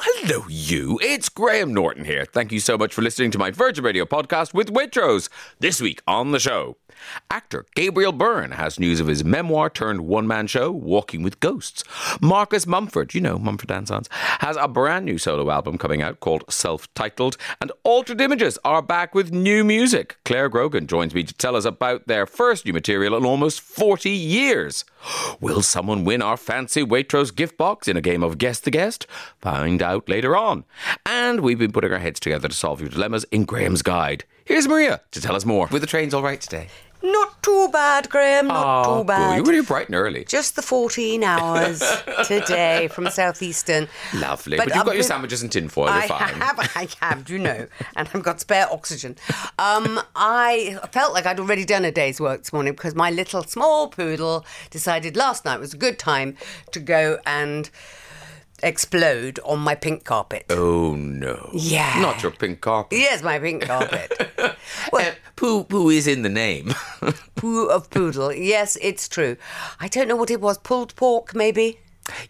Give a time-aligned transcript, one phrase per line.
[0.00, 1.00] I hello, you.
[1.02, 2.26] It's Graham Norton here.
[2.26, 5.30] Thank you so much for listening to my Virgin Radio podcast with Waitrose.
[5.58, 6.76] This week on the show,
[7.30, 11.82] actor Gabriel Byrne has news of his memoir turned one man show, Walking with Ghosts.
[12.20, 16.20] Marcus Mumford, you know Mumford and Sons, has a brand new solo album coming out
[16.20, 20.18] called Self Titled, and Altered Images are back with new music.
[20.26, 24.10] Clare Grogan joins me to tell us about their first new material in almost 40
[24.10, 24.84] years.
[25.40, 29.06] Will someone win our fancy Waitrose gift box in a game of Guess the Guest?
[29.38, 30.64] Find out later on.
[31.06, 34.24] And we've been putting our heads together to solve your dilemmas in Graham's Guide.
[34.44, 35.66] Here's Maria to tell us more.
[35.70, 36.68] Were the trains all right today?
[37.00, 38.48] Not too bad, Graham.
[38.48, 39.26] Not Oh, too bad.
[39.28, 39.36] cool.
[39.36, 40.24] You were really bright and early.
[40.24, 41.80] Just the 14 hours
[42.26, 43.86] today from Southeastern.
[44.14, 44.56] Lovely.
[44.56, 45.84] But But, you've got your sandwiches and tinfoil.
[45.86, 46.34] You're I fine.
[46.34, 49.14] have, I have, you know, and I've got spare oxygen.
[49.60, 53.44] Um, I felt like I'd already done a day's work this morning because my little
[53.44, 56.36] small poodle decided last night was a good time
[56.72, 57.70] to go and
[58.62, 60.46] explode on my pink carpet.
[60.50, 61.50] Oh no.
[61.52, 62.00] Yeah.
[62.00, 62.98] Not your pink carpet.
[62.98, 64.12] Yes, my pink carpet.
[64.92, 66.74] Uh, poo poo is in the name.
[67.36, 68.32] Poo of poodle.
[68.32, 69.36] Yes, it's true.
[69.80, 70.58] I don't know what it was.
[70.58, 71.78] Pulled pork, maybe.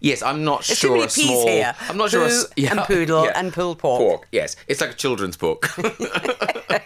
[0.01, 0.97] yes, I'm not There's too sure.
[0.97, 1.47] many a small.
[1.49, 1.75] here.
[1.89, 2.27] I'm not sure.
[2.27, 4.01] a Poo and poodle and pulled pork.
[4.01, 4.29] Pork.
[4.33, 5.69] Yes, it's like a children's book.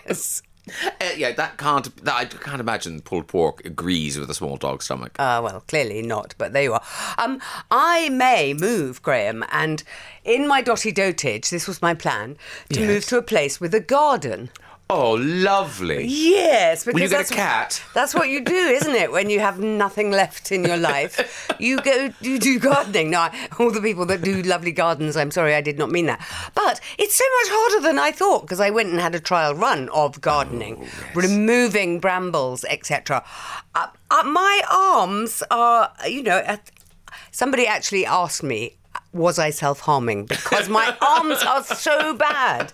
[0.07, 0.43] Yes.
[1.01, 1.95] Uh, yeah, that can't.
[2.05, 5.17] That, I can't imagine pulled pork agrees with a small dog's stomach.
[5.19, 6.83] Uh, well, clearly not, but there you are.
[7.19, 9.83] Um, I may move, Graham, and
[10.25, 12.37] in my dotty dotage, this was my plan
[12.71, 12.89] to Yes.
[12.89, 14.51] move to a place with a garden.
[14.93, 16.05] Oh, lovely.
[16.07, 17.83] Yes, because Will you get a cat?
[17.95, 19.11] That's what you do, isn't it?
[19.11, 23.11] When you have nothing left in your life, you go, you do gardening.
[23.11, 26.21] Now, all the people that do lovely gardens, I'm sorry, I did not mean that.
[26.55, 29.55] But it's so much harder than I thought because I went and had a trial
[29.55, 33.25] run of gardening, Oh, removing brambles, etc.
[33.75, 36.57] Uh, uh, my arms are, you know, uh,
[37.31, 38.77] somebody actually asked me,
[39.13, 40.27] was I self harming?
[40.27, 42.73] Because my arms are so bad.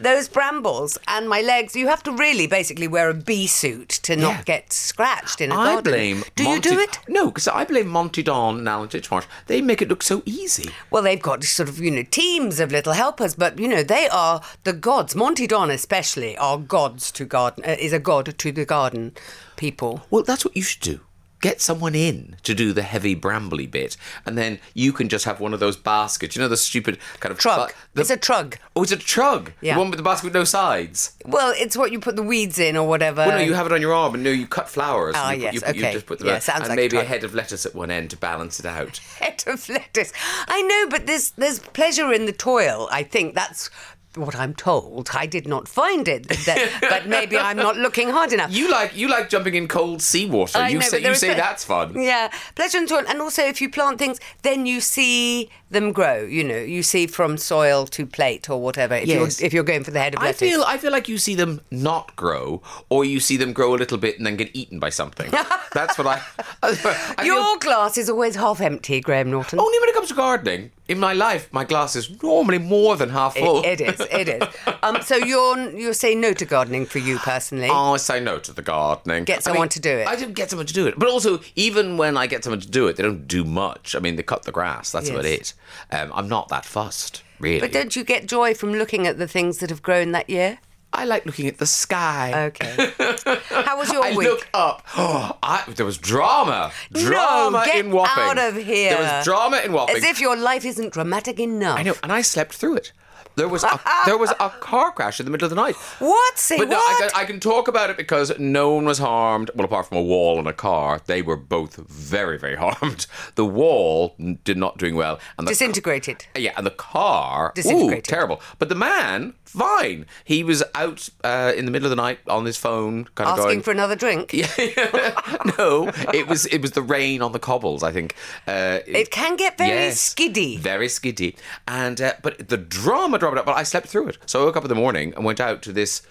[0.00, 4.14] Those brambles and my legs, you have to really basically wear a bee suit to
[4.16, 4.42] not Yeah.
[4.44, 5.92] get scratched in a I garden.
[5.92, 6.24] blame.
[6.36, 6.98] Do Monty- you do it?
[7.08, 9.24] No, because I blame Monty Don and Alan Titchmarsh.
[9.48, 10.70] They make it look so easy.
[10.90, 14.08] Well, they've got sort of, you know, teams of little helpers, but, you know, they
[14.08, 15.14] are the gods.
[15.16, 19.14] Monty Don, especially, are gods to garden, uh, is a god to the garden
[19.56, 20.06] people.
[20.10, 21.00] Well, that's what you should do.
[21.40, 25.38] Get someone in to do the heavy brambly bit, and then you can just have
[25.38, 26.34] one of those baskets.
[26.34, 27.74] You know, the stupid kind of truck.
[27.94, 28.56] bu- it's a trug.
[28.74, 29.52] oh, it's a trug.
[29.60, 29.74] Yeah.
[29.74, 31.12] The one with the basket with no sides.
[31.24, 33.24] Well, it's what you put the weeds in or whatever.
[33.24, 35.14] Well, no, you have it on your arm, and no, you cut flowers.
[35.14, 35.92] And ah, you, yes, you, put- you okay.
[35.92, 37.06] just put them Yeah, out, sounds and like maybe a trug.
[37.06, 38.96] head of lettuce at one end to balance it out.
[39.20, 40.12] head of lettuce.
[40.48, 42.88] I know, but there's there's pleasure in the toil.
[42.90, 43.70] I think that's
[44.14, 45.10] what I'm told.
[45.14, 48.50] I did not find it, that, but maybe I'm not looking hard enough.
[48.50, 50.58] You like you like jumping in cold seawater.
[50.58, 52.00] I You know, say you say that's fun.
[52.00, 56.22] Yeah, pleasure and toil, and also if you plant things, then you see them grow.
[56.22, 58.94] You know, you see from soil to plate or whatever.
[58.94, 59.40] If Yes.
[59.40, 61.18] you're if you're going for the head of lettuce, I feel I feel like you
[61.18, 64.50] see them not grow, or you see them grow a little bit and then get
[64.54, 65.30] eaten by something.
[65.74, 66.22] That's what I.
[66.62, 69.60] I feel- your glass is always half empty, Graham Norton.
[69.60, 70.70] only when it comes to gardening.
[70.88, 73.62] In my life, my glass is normally more than half full.
[73.62, 74.06] It, it is.
[74.10, 74.42] It is.
[74.80, 77.68] Um, so you're you're saying no to gardening for you personally.
[77.68, 79.24] Oh, I say no to the gardening.
[79.24, 80.06] Get I someone mean, to do it.
[80.06, 80.94] I didn't get someone to do it.
[80.96, 83.96] But also, even when I get someone to do it, they don't do much.
[83.96, 84.92] I mean, they cut the grass.
[84.92, 85.54] That's about Yes.
[85.90, 85.94] it.
[85.96, 87.60] Um, I'm not that fussed, really.
[87.60, 90.60] But don't you get joy from looking at the things that have grown that year?
[90.92, 92.46] I like looking at the sky.
[92.46, 92.92] Okay.
[93.50, 94.12] How was your week?
[94.14, 94.28] I week?
[94.28, 94.82] look up.
[94.96, 96.72] I, there was drama.
[96.92, 98.24] Drama get in Wapping.
[98.24, 98.90] out of here.
[98.96, 99.96] There was drama in Wapping.
[99.96, 101.78] As if your life isn't dramatic enough.
[101.78, 102.92] I know, and I slept through it.
[103.36, 105.76] There was a, there was a car crash in the middle of the night.
[106.00, 106.38] What?
[106.38, 107.12] Say But no, I what?
[107.12, 109.52] can, I can talk about it because no one was harmed.
[109.54, 113.06] Well, apart from a wall and a car, they were both very, very harmed.
[113.36, 116.26] The wall did not doing well, and the Disintegrated.
[116.36, 118.04] yeah, and the car, ooh, Disintegrated.
[118.06, 118.40] terrible.
[118.58, 120.06] But the man, fine.
[120.24, 123.38] He was out uh, in the middle of the night on his phone, kind of
[123.38, 124.32] Asking for another drink.
[124.32, 124.46] Yeah,
[125.58, 127.82] no, it was it was the rain on the cobbles.
[127.82, 128.14] I think
[128.46, 130.56] uh, It can get very Yes, skiddy.
[130.56, 131.36] very skiddy.
[131.66, 133.46] And uh, but the drama dropped out.
[133.46, 135.62] But I slept through it, so I woke up in the morning and went out
[135.62, 136.02] to this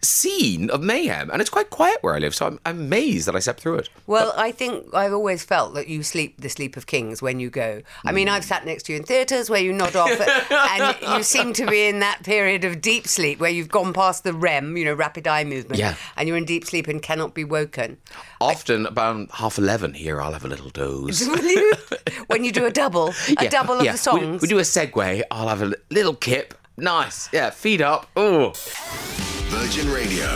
[0.00, 2.34] scene of mayhem, and it's quite quiet where I live.
[2.34, 3.88] So I'm, I'm amazed that I slept through it.
[4.06, 7.50] Well, I think I've always felt that you sleep the sleep of kings when you
[7.50, 7.82] go.
[8.04, 11.22] I mean, I've sat next to you in theatres where you nod off, and you
[11.22, 14.76] seem to be in that period of deep sleep where you've gone past the REM,
[14.76, 15.96] you know, rapid eye movement, Yeah.
[16.16, 17.98] and you're in deep sleep and cannot be woken.
[18.40, 21.26] Often about half eleven here, I'll have a little doze.
[21.28, 21.72] Will you?
[22.28, 23.92] when you do a double, a Yeah, double of yeah.
[23.92, 24.42] the songs.
[24.42, 25.22] We, we do a segue.
[25.30, 26.54] I'll have a little kip.
[26.76, 27.28] Nice.
[27.32, 28.06] Yeah, feed up.
[28.16, 28.52] Oh.
[29.50, 30.26] Virgin Radio.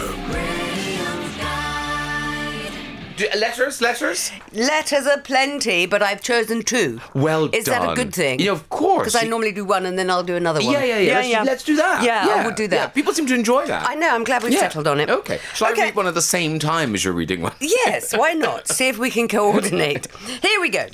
[3.16, 4.32] Do- uh, letters, letters.
[4.52, 7.00] Letters are plenty, but I've chosen two.
[7.14, 8.40] Well Is that a good thing?
[8.40, 9.12] You know, of course.
[9.12, 10.72] Because I normally do one and then I'll do another one.
[10.72, 11.38] Yeah, yeah, yeah.
[11.38, 12.02] let's, let's do that.
[12.04, 12.74] Yeah, I would do that.
[12.76, 13.88] Yeah, people seem to enjoy that.
[13.88, 14.60] I know, I'm glad we've Yeah.
[14.60, 15.10] settled on it.
[15.10, 15.38] Okay.
[15.54, 15.82] Shall Okay.
[15.82, 17.52] I read one at the same time as you're reading one?
[17.60, 18.66] Yes, why not?
[18.68, 20.06] See if we can coordinate.
[20.40, 20.86] Here we go.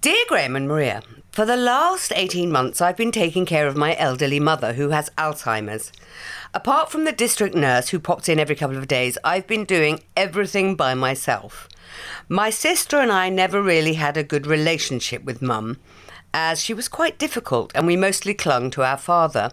[0.00, 3.94] Dear Graham and Maria, for the last 18 months I've been taking care of my
[3.96, 5.92] elderly mother who has Alzheimer's.
[6.54, 10.00] Apart from the district nurse who pops in every couple of days, I've been doing
[10.14, 11.66] everything by myself.
[12.28, 15.78] My sister and I never really had a good relationship with Mum,
[16.34, 19.52] as she was quite difficult and we mostly clung to our father.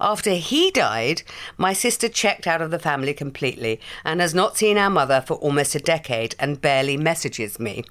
[0.00, 1.22] After he died,
[1.56, 5.34] my sister checked out of the family completely and has not seen our mother for
[5.34, 7.82] almost a decade and barely messages me.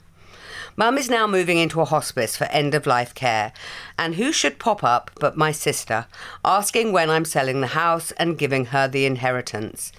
[0.79, 3.51] Mum is now moving into a hospice for end of life care,
[3.97, 6.05] and who should pop up but my sister,
[6.45, 9.91] asking when I'm selling the house and giving her the inheritance.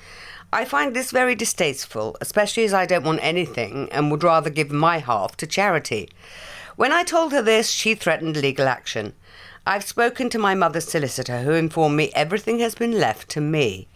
[0.52, 4.70] I find this very distasteful, especially as I don't want anything and would rather give
[4.70, 6.10] my half to charity.
[6.76, 9.14] When I told her this, she threatened legal action.
[9.68, 13.86] I've spoken to my mother's solicitor, who informed me everything has been left to me.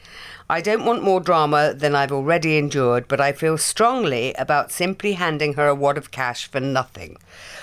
[0.50, 5.14] I don't want more drama than I've already endured, but I feel strongly about simply
[5.14, 7.16] handing her a wad of cash for nothing.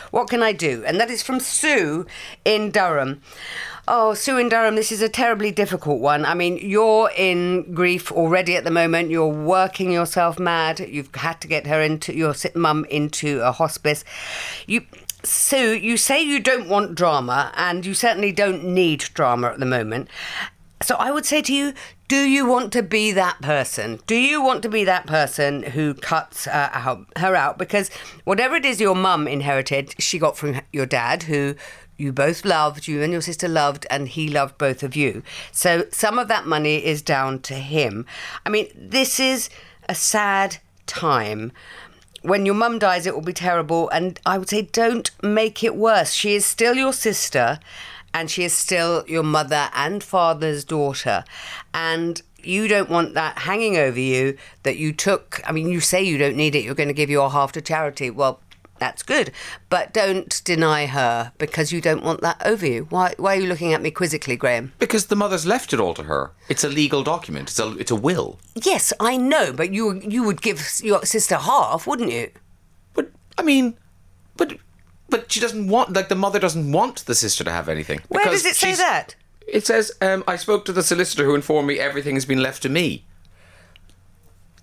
[0.10, 0.84] What can I do?
[0.88, 2.08] And that is from Sue
[2.44, 3.22] in Durham.
[3.88, 6.26] Oh, Sue in Durham, this is a terribly difficult one.
[6.26, 9.12] I mean, you're in grief already at the moment.
[9.12, 10.80] You're working yourself mad.
[10.80, 14.04] You've had to get her into your mum into a hospice.
[14.66, 14.82] You.
[15.24, 19.66] Sue, you say you don't want drama, and you certainly don't need drama at the
[19.66, 20.10] moment.
[20.82, 21.74] So I would say to you,
[22.08, 24.00] do you want to be that person?
[24.08, 27.58] Do you want to be that person who cuts uh, out, her out?
[27.58, 27.90] Because
[28.24, 31.56] whatever it is your mum inherited, she got from your dad, who
[31.98, 35.22] you both loved, you and your sister loved, and he loved both of you.
[35.52, 38.06] So some of that money is down to him.
[38.46, 39.50] I mean, this is
[39.90, 40.58] a sad
[40.88, 41.52] time.
[42.22, 43.90] When your mum dies, it will be terrible.
[43.90, 46.14] And I would say, don't make it worse.
[46.14, 47.60] She is still your sister,
[48.14, 51.24] and she is still your mother and father's daughter.
[51.74, 55.42] And you don't want that hanging over you that you took.
[55.46, 57.62] I mean, you say you don't need it, you're going to give your half to
[57.62, 58.10] charity.
[58.10, 58.40] Well,
[58.80, 59.32] that's good.
[59.70, 62.88] But don't deny her because you don't want that over you.
[62.90, 64.74] Why, why are you looking at me quizzically, Graham?
[64.80, 66.32] Because the mother's left it all to her.
[66.48, 67.50] It's a legal document.
[67.50, 68.40] It's a it's a will.
[68.56, 72.32] Yes, I know, but you you would give your sister half, wouldn't you?
[72.94, 73.78] But I mean,
[74.38, 74.58] but
[75.10, 78.02] but she doesn't want like the mother doesn't want the sister to have anything.
[78.08, 79.16] Where because does it say that?
[79.48, 82.62] It says um, I spoke to the solicitor who informed me everything has been left
[82.64, 83.06] to me.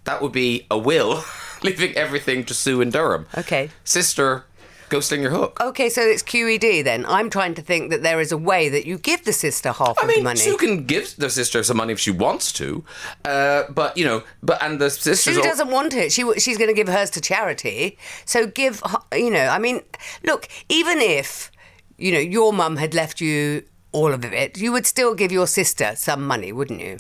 [0.05, 1.25] That would be a will,
[1.63, 3.27] leaving everything to Sue in Durham.
[3.37, 3.71] Okay.
[3.85, 4.45] Sister,
[4.89, 5.59] go sling your hook.
[5.61, 7.05] Okay, so it's QED then.
[7.07, 9.99] I'm trying to think that there is a way that you give the sister half
[9.99, 10.39] I of mean, the money.
[10.41, 12.85] Sue can give the sister some money if she wants to,
[13.25, 16.13] uh, but you know, but and the sister Sue doesn't want it.
[16.13, 17.99] She she's going to give hers to charity.
[18.25, 18.83] So give,
[19.13, 19.83] you know, I mean,
[20.25, 21.51] look, even if
[21.99, 25.47] you know your mum had left you all of it, you would still give your
[25.47, 26.99] sister some money, wouldn't you?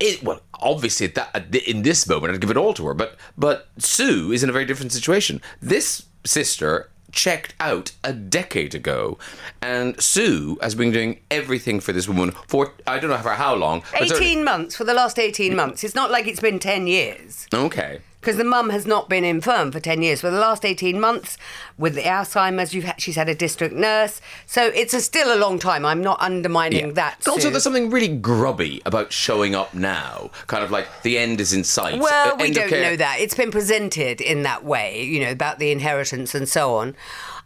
[0.00, 2.94] It, well, obviously, that in this moment, I'd give it all to her.
[2.94, 5.40] But but Sue is in a very different situation.
[5.60, 9.18] This sister checked out a decade ago,
[9.60, 13.54] and Sue has been doing everything for this woman for I don't know for how
[13.54, 13.82] long.
[13.98, 15.82] Eighteen months for the last eighteen months.
[15.82, 17.46] It's not like it's been ten years.
[17.52, 18.00] Okay.
[18.20, 20.20] Because the mum has not been infirm for 10 years.
[20.20, 21.38] For the last 18 months,
[21.78, 24.20] with the Alzheimer's, you've had, she's had a district nurse.
[24.44, 25.84] So it's a, still a long time.
[25.86, 27.18] I'm not undermining that.
[27.24, 27.50] But also, Sue.
[27.50, 30.30] there's something really grubby about showing up now.
[30.48, 32.00] Kind of like the end is in sight.
[32.00, 33.20] Well, Uh, we don't know that.
[33.20, 36.96] It's been presented in that way, you know, about the inheritance and so on.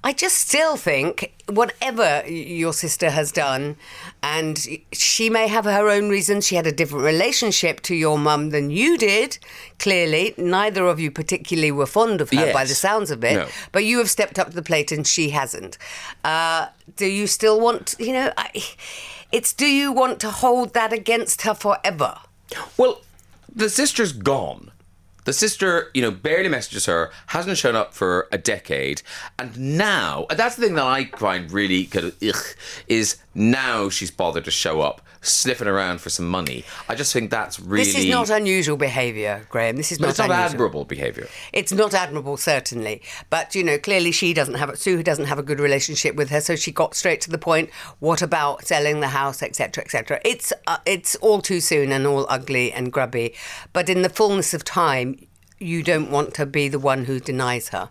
[0.04, 3.76] I just still think whatever your sister has done,
[4.20, 4.58] and
[4.90, 6.44] she may have her own reasons.
[6.46, 9.38] She had a different relationship to your mum than you did.
[9.78, 13.34] Clearly, neither of you particularly were fond of her by the sounds of it.
[13.34, 13.48] No.
[13.70, 15.78] But you have stepped up to the plate, and she hasn't.
[16.24, 18.50] Uh, do you still want, you know, I,
[19.30, 22.18] it's do you want to hold that against her forever?
[22.76, 23.02] Well,
[23.54, 24.71] the sister's gone.
[25.24, 29.02] The sister, you know, barely messages her, hasn't shown up for a decade,
[29.38, 32.44] and now, and that's the thing that I find really kind of ugh,
[32.88, 36.64] is now she's bothered to show up, sniffing around for some money.
[36.88, 37.84] I just think that's really.
[37.84, 39.76] This is not unusual behaviour, Graham.
[39.76, 40.44] This is not it's not unusual.
[40.50, 41.28] admirable behaviour.
[41.52, 43.00] It's not admirable, certainly.
[43.30, 46.28] But, you know, clearly she doesn't have, a Sue doesn't have a good relationship with
[46.30, 47.70] her, so she got straight to the point.
[48.00, 50.20] What about selling the house, etc., etc.?
[50.24, 53.34] It's, uh, it's all too soon and all ugly and grubby.
[53.72, 55.24] But in the fullness of time,
[55.60, 57.88] you don't want to be the one who denies her.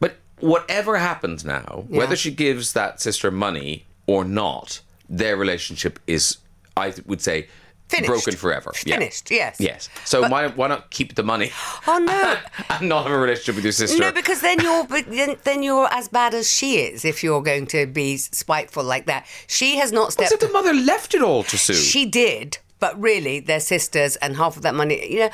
[0.00, 1.98] But whatever happens now, Yeah.
[1.98, 6.38] whether she gives that sister money or not, their relationship is,
[6.76, 7.48] I would say,
[7.88, 8.08] Finished.
[8.08, 8.72] broken forever.
[8.84, 8.98] Yeah.
[8.98, 9.56] Finished, yes.
[9.58, 9.88] Yes.
[10.04, 11.50] So why why not keep the money
[11.86, 12.36] Oh no.
[12.70, 13.98] and not have a relationship with your sister?
[13.98, 17.42] No, because then you're but then, then you're as bad as she is if you're
[17.42, 19.26] going to be spiteful like that.
[19.46, 20.38] She has not stepped.
[20.38, 21.72] the mother left it all to Sue.
[21.72, 25.30] She did, but really, they're sisters, and half of that money, you know.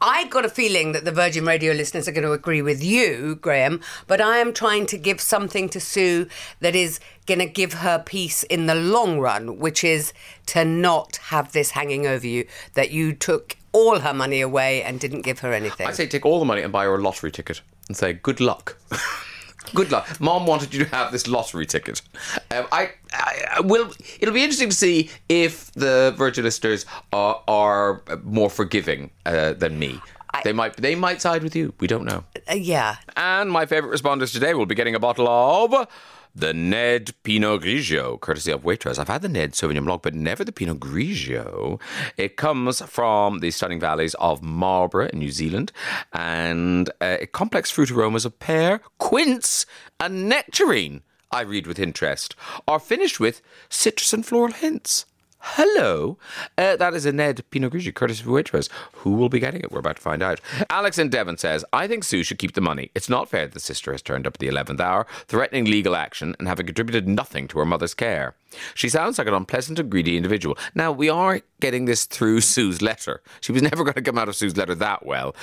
[0.00, 3.36] I got a feeling that the Virgin Radio listeners are going to agree with you,
[3.36, 6.28] Graham, but I am trying to give something to Sue
[6.60, 10.12] that is going to give her peace in the long run, which is
[10.46, 15.00] to not have this hanging over you that you took all her money away and
[15.00, 15.86] didn't give her anything.
[15.86, 18.40] I say take all the money and buy her a lottery ticket and say good
[18.40, 18.76] luck.
[19.74, 20.20] good luck.
[20.20, 22.02] Mom wanted you to have this lottery ticket.
[22.50, 23.92] Um, I, I, I will.
[24.20, 29.78] It'll be interesting to see if the Virgin listeners are, are more forgiving uh, than
[29.78, 30.00] me.
[30.44, 30.76] they might.
[30.76, 31.74] They might side with you.
[31.80, 32.24] We don't know.
[32.50, 32.96] Uh, yeah.
[33.16, 35.88] And my favourite responders today will be getting a bottle of
[36.36, 38.98] the Ned Pinot Grigio, courtesy of Waitrose.
[38.98, 41.80] I've had the Ned Sauvignon Blanc, but never the Pinot Grigio.
[42.18, 45.72] It comes from the stunning valleys of Marlborough in New Zealand,
[46.12, 49.64] and uh, complex fruit aromas of pear, quince,
[49.98, 51.02] and nectarine.
[51.30, 52.36] I read with interest,
[52.68, 53.40] are finished with
[53.70, 55.06] citrus and floral hints.
[55.50, 56.18] Hello.
[56.58, 58.68] Uh, that is a Ned Pinot Grigio, courtesy of Waitrose.
[58.94, 59.70] Who will be getting it?
[59.70, 60.40] We're about to find out.
[60.68, 62.90] Alex in Devon says, I think Sue should keep the money.
[62.96, 65.94] It's not fair that the sister has turned up at the 11th hour, threatening legal
[65.94, 68.34] action and having contributed nothing to her mother's care.
[68.74, 70.58] She sounds like an unpleasant and greedy individual.
[70.74, 73.22] Now, we are getting this through Sue's letter.
[73.40, 75.34] She was never going to come out of Sue's letter that well.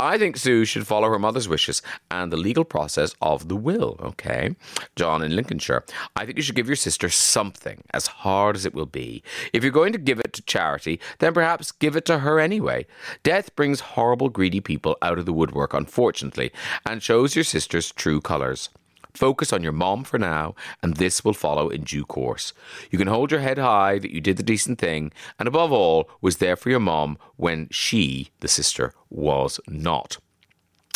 [0.00, 3.98] I think Sue should follow her mother's wishes and the legal process of the will,
[4.02, 4.56] okay?
[4.96, 5.84] John in Lincolnshire,
[6.16, 9.22] I think you should give your sister something, as hard as it will be.
[9.52, 12.86] If you're going to give it to charity, then perhaps give it to her anyway.
[13.22, 16.52] Death brings horrible, greedy people out of the woodwork, unfortunately,
[16.86, 18.68] and shows your sister's true colours.
[19.14, 22.52] Focus on your mom for now, and this will follow in due course.
[22.90, 26.10] You can hold your head high that you did the decent thing, and above all,
[26.20, 30.18] was there for your mom when she, the sister, was not.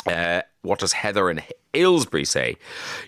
[0.05, 1.43] Uh, what does Heather in
[1.75, 2.57] Aylesbury say?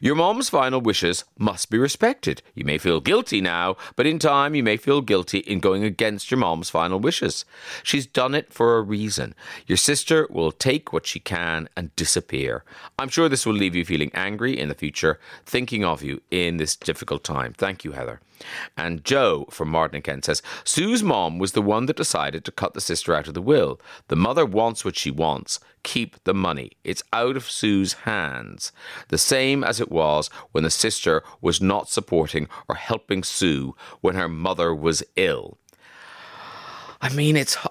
[0.00, 2.42] Your mom's final wishes must be respected.
[2.54, 6.30] You may feel guilty now, but in time you may feel guilty in going against
[6.30, 7.44] your mom's final wishes.
[7.82, 9.34] She's done it for a reason.
[9.66, 12.64] Your sister will take what she can and disappear.
[12.98, 16.58] I'm sure this will leave you feeling angry in the future, thinking of you in
[16.58, 17.54] this difficult time.
[17.54, 18.20] Thank you, Heather.
[18.76, 22.52] And Joe from Martin and Kent says Sue's mom was the one that decided to
[22.52, 23.80] cut the sister out of the will.
[24.08, 25.60] The mother wants what she wants.
[25.82, 26.72] Keep the money.
[26.84, 28.72] It's out of Sue's hands.
[29.08, 34.14] The same as it was when the sister was not supporting or helping Sue when
[34.14, 35.58] her mother was ill.
[37.00, 37.56] I mean, it's.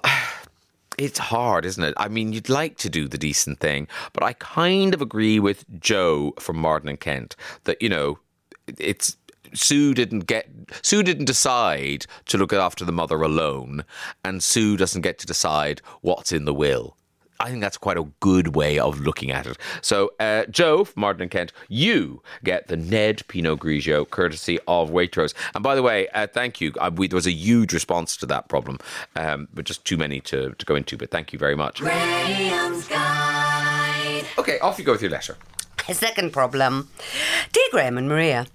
[0.97, 1.93] It's hard, isn't it?
[1.95, 5.63] I mean, you'd like to do the decent thing, but I kind of agree with
[5.79, 8.19] Joe from Martin and Kent that, you know,
[8.67, 9.15] it's
[9.53, 10.49] Sue didn't get
[10.81, 13.83] Sue didn't decide to look after the mother alone,
[14.23, 16.95] and Sue doesn't get to decide what's in the will.
[17.41, 19.57] I think that's quite a good way of looking at it.
[19.81, 24.89] So, uh, Joe from Martin and Kent, you get the Ned Pinot Grigio, courtesy of
[24.89, 25.33] Waitrose.
[25.55, 26.73] And by the way, uh, thank you.
[26.77, 28.77] Uh, we, there was a huge response to that problem,
[29.15, 30.97] um, but just too many to, to go into.
[30.97, 31.79] But thank you very much.
[31.79, 34.25] Graham's Guide.
[34.37, 35.37] Okay, off you go with your letter.
[35.87, 36.89] A second problem.
[37.53, 38.47] Dear Graham and Maria,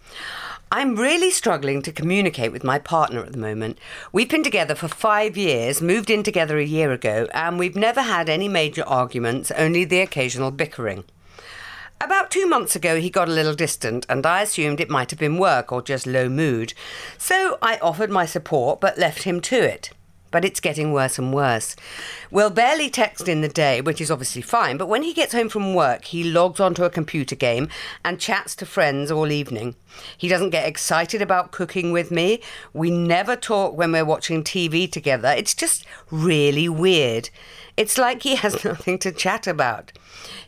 [0.73, 3.78] I'm really struggling to communicate with my partner at the moment.
[4.12, 8.02] We've been together for five years, moved in together a year ago, and we've never
[8.02, 11.04] had any major arguments, only the occasional bickering.
[12.00, 15.18] About two months ago, he got a little distant, and I assumed it might have
[15.18, 16.75] been work or just low mood.
[17.18, 19.90] So I offered my support but left him to it.
[20.34, 21.76] But it's getting worse and worse.
[22.28, 25.48] We'll barely text in the day, which is obviously fine, but when he gets home
[25.48, 27.68] from work, he logs onto a computer game
[28.04, 29.76] and chats to friends all evening.
[30.18, 32.40] He doesn't get excited about cooking with me.
[32.72, 35.28] We never talk when we're watching TV together.
[35.28, 37.30] It's just really weird.
[37.76, 39.92] It's like he has nothing to chat about.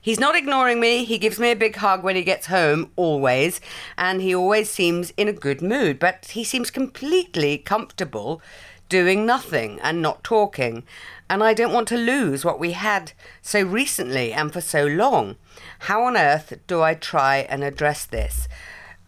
[0.01, 1.05] He's not ignoring me.
[1.05, 3.61] He gives me a big hug when he gets home, always,
[3.97, 8.43] and he always seems in a good mood, but he seems completely comfortable
[8.89, 10.85] doing nothing and not talking.
[11.29, 13.13] And I don't want to lose what we had
[13.43, 15.37] so recently and for so long.
[15.81, 18.49] How on earth do I try and address this?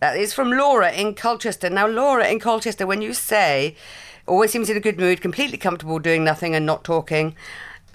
[0.00, 1.70] That is from Laura in Colchester.
[1.70, 3.76] Now, Laura in Colchester, when you say
[4.26, 7.34] always seems in a good mood, completely comfortable doing nothing and not talking,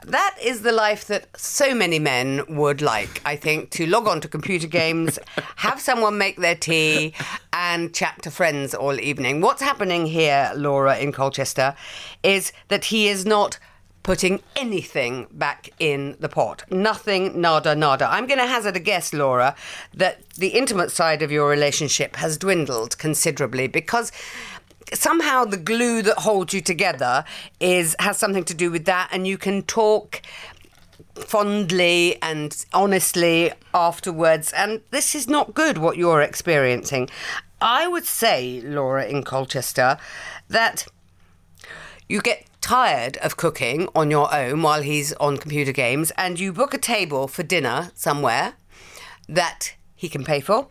[0.05, 4.22] that is the life that so many men would like, I think, to log on
[4.22, 5.19] to computer games,
[5.57, 7.13] have someone make their tea,
[7.51, 9.41] and chat to friends all evening.
[9.41, 11.75] What's happening here, Laura in Colchester,
[12.24, 13.60] is that he is not
[14.03, 16.63] putting anything back in the pot.
[16.69, 18.07] Nothing, nada, nada.
[18.12, 19.55] I'm going to hazard a guess, Laura,
[19.93, 24.12] that the intimate side of your relationship has dwindled considerably because
[24.93, 27.25] somehow the glue that holds you together
[27.59, 30.21] is has something to do with that, and you can talk
[31.15, 34.51] fondly and honestly afterwards.
[34.53, 37.09] And this is not good what you're experiencing.
[37.62, 39.97] I would say, Laura in Colchester,
[40.50, 40.88] that
[42.09, 46.53] you get tired of cooking on your own while he's on computer games and you
[46.53, 48.53] book a table for dinner somewhere
[49.27, 50.67] that he can pay for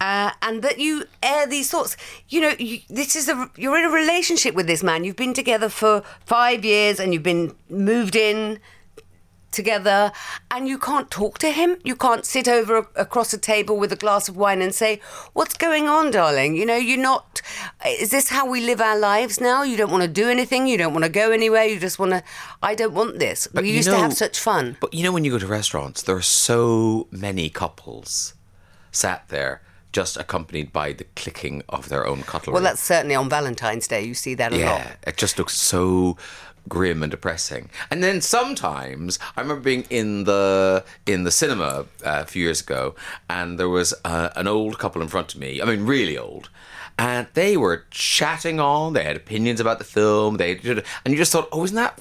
[0.00, 1.96] uh, and that you air these thoughts.
[2.28, 5.04] You know you, this is a you're in a relationship with this man.
[5.04, 8.58] You've been together for five years and you've been moved in
[9.52, 10.10] together
[10.50, 11.76] and you can't talk to him.
[11.84, 15.00] You can't sit over a- across a table with a glass of wine and say
[15.32, 16.56] what's going on darling?
[16.56, 17.40] You know you're not
[17.86, 19.62] is this how we live our lives now?
[19.62, 20.66] You don't want to do anything.
[20.66, 21.64] You don't want to go anywhere.
[21.64, 22.22] You just want to
[22.62, 23.46] i don't want this.
[23.54, 24.76] We you used to have such fun.
[24.80, 28.34] But you know, when you go to restaurants, there are so many couples
[28.92, 29.60] sat there
[29.92, 32.54] just accompanied by the clicking of their own cutlery.
[32.54, 35.56] well that's certainly on valentine's day you see that a lot Yeah, it just looks
[35.56, 36.16] so
[36.68, 37.70] grim and depressing.
[37.90, 42.60] And then sometimes I remember being in the in the cinema uh, a few years
[42.60, 42.94] ago,
[43.28, 45.60] and there was uh, an old couple in front of me.
[45.60, 46.50] I mean, really old.
[46.98, 48.92] And they were chatting on.
[48.92, 50.36] They had opinions about the film.
[50.36, 52.00] They and you just thought, oh, isn't that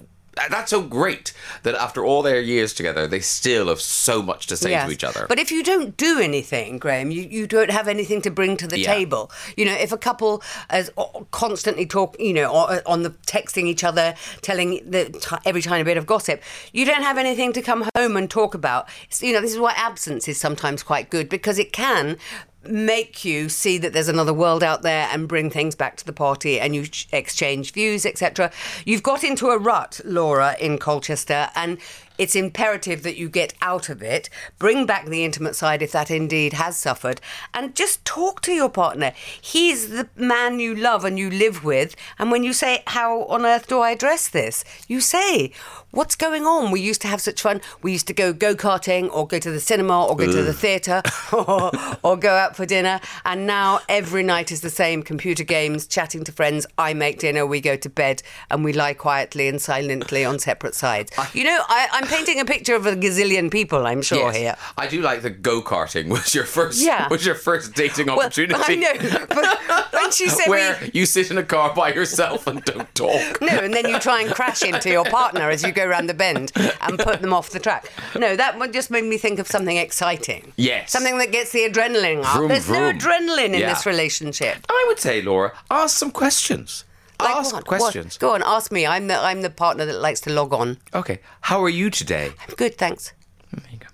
[0.49, 1.33] that's so great
[1.63, 4.85] that after all their years together, they still have so much to say Yes.
[4.87, 5.25] to each other.
[5.27, 8.67] But if you don't do anything, Graham, you, you don't have anything to bring to
[8.67, 8.93] the Yeah.
[8.93, 9.29] table.
[9.57, 10.41] You know, if a couple
[10.73, 10.89] is
[11.31, 12.51] constantly talk, you know,
[12.85, 17.03] on the texting each other, telling the t- every tiny bit of gossip, you don't
[17.03, 18.87] have anything to come home and talk about.
[19.19, 22.17] You know, this is why absence is sometimes quite good because it can
[22.63, 26.13] make you see that there's another world out there and bring things back to the
[26.13, 28.51] party and you exchange views etc
[28.85, 31.79] you've got into a rut laura in colchester and
[32.21, 36.11] it's imperative that you get out of it, bring back the intimate side if that
[36.11, 37.19] indeed has suffered,
[37.51, 39.11] and just talk to your partner.
[39.41, 41.95] He's the man you love and you live with.
[42.19, 44.63] And when you say, How on earth do I address this?
[44.87, 45.51] You say,
[45.89, 46.69] What's going on?
[46.69, 47.59] We used to have such fun.
[47.81, 50.53] We used to go go karting or go to the cinema or go to the
[50.53, 51.01] theatre
[51.33, 51.71] or,
[52.03, 53.01] or go out for dinner.
[53.25, 56.67] And now every night is the same computer games, chatting to friends.
[56.77, 60.75] I make dinner, we go to bed, and we lie quietly and silently on separate
[60.75, 61.11] sides.
[61.33, 64.35] You know, I, I'm painting a picture of a gazillion people, I'm sure, Yes.
[64.35, 64.55] here.
[64.77, 67.07] I do like the go karting was your first Yeah.
[67.09, 68.59] was your first dating Well, opportunity.
[68.63, 72.47] I know, but when she said where we, you sit in a car by yourself
[72.47, 73.39] and don't talk.
[73.41, 76.13] No, and then you try and crash into your partner as you go round the
[76.13, 77.91] bend and put them off the track.
[78.17, 80.53] No, that just made me think of something exciting.
[80.57, 80.91] Yes.
[80.91, 82.35] Something that gets the adrenaline up.
[82.35, 83.73] Vroom, There's no adrenaline in Yeah.
[83.73, 84.57] this relationship.
[84.69, 86.83] I would say, Laura, ask some questions.
[87.21, 88.15] Ask questions.
[88.15, 88.19] What?
[88.19, 88.85] Go on, ask me.
[88.85, 90.77] I'm the I'm the partner that likes to log on.
[90.93, 91.19] Okay.
[91.41, 92.31] How are you today?
[92.47, 93.13] I'm Good, thanks.
[93.51, 93.87] There you go.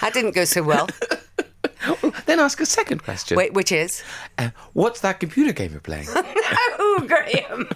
[0.00, 0.88] That didn't go so well.
[2.26, 3.36] Then ask a second question.
[3.36, 4.02] Wait, which is?
[4.38, 6.06] Uh, what's that computer game you're playing?
[6.82, 7.68] Oh, Graham.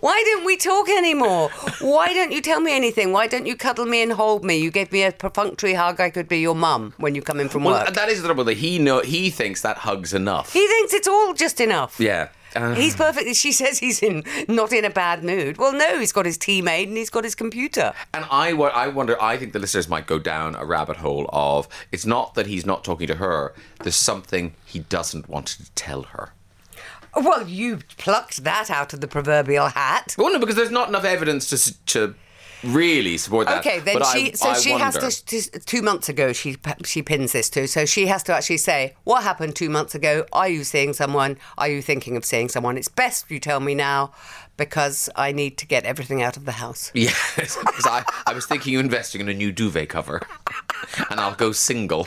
[0.00, 1.50] Why don't we talk anymore?
[1.80, 3.12] Why don't you tell me anything?
[3.12, 4.56] Why don't you cuddle me and hold me?
[4.56, 6.00] You gave me a perfunctory hug.
[6.00, 7.94] I could be your mum when you come in from well, work.
[7.94, 8.44] that is the trouble.
[8.44, 10.52] That he know he thinks that hug's enough.
[10.52, 12.00] He thinks it's all just enough.
[12.00, 12.28] yeah.
[12.56, 13.36] Uh, He's perfect.
[13.36, 15.58] She says he's in not in a bad mood.
[15.58, 17.92] Well, no, he's got his tea made and he's got his computer.
[18.14, 21.68] And I, I wonder, I think the listeners might go down a rabbit hole of
[21.92, 26.04] it's not that he's not talking to her, there's something he doesn't want to tell
[26.04, 26.32] her.
[27.14, 30.14] Well, you plucked that out of the proverbial hat.
[30.18, 32.14] Well, no, because there's not enough evidence to, to
[32.66, 33.60] really support that.
[33.60, 34.32] Okay, then But she.
[34.32, 35.10] I, so I she has wonder.
[35.10, 35.58] to, to.
[35.60, 37.66] Two months ago, she she pins this to.
[37.66, 40.26] So she has to actually say what happened two months ago.
[40.32, 41.38] Are you seeing someone?
[41.58, 42.76] Are you thinking of seeing someone?
[42.76, 44.12] It's best you tell me now,
[44.56, 46.90] because I need to get everything out of the house.
[47.06, 50.22] Yes, because I, I was thinking of investing in a new duvet cover,
[51.10, 52.04] and I'll go single.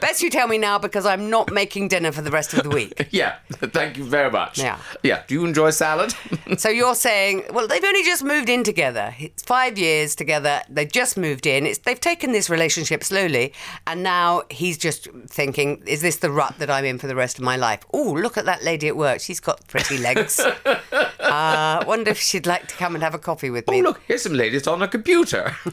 [0.00, 2.70] Best you tell me now, because I'm not making dinner for the rest of the
[2.70, 3.08] week.
[3.16, 4.58] Yeah, thank you very much.
[4.58, 4.78] Yeah.
[5.02, 5.22] yeah.
[5.26, 6.12] Do you enjoy salad?
[6.58, 9.14] So you're saying, well, they've only just moved in together.
[9.18, 10.60] It's five years together.
[10.68, 11.64] They've just moved in.
[11.66, 13.54] It's, they've taken this relationship slowly,
[13.86, 17.38] and now he's just thinking, is this the rut that I'm in for the rest
[17.38, 17.80] of my life?
[17.94, 19.20] Oh, look at that lady at work.
[19.20, 20.38] She's got pretty legs.
[20.40, 23.80] uh, wonder if she'd like to come and have a coffee with me.
[23.80, 25.54] oh, look, here's some ladies on a computer.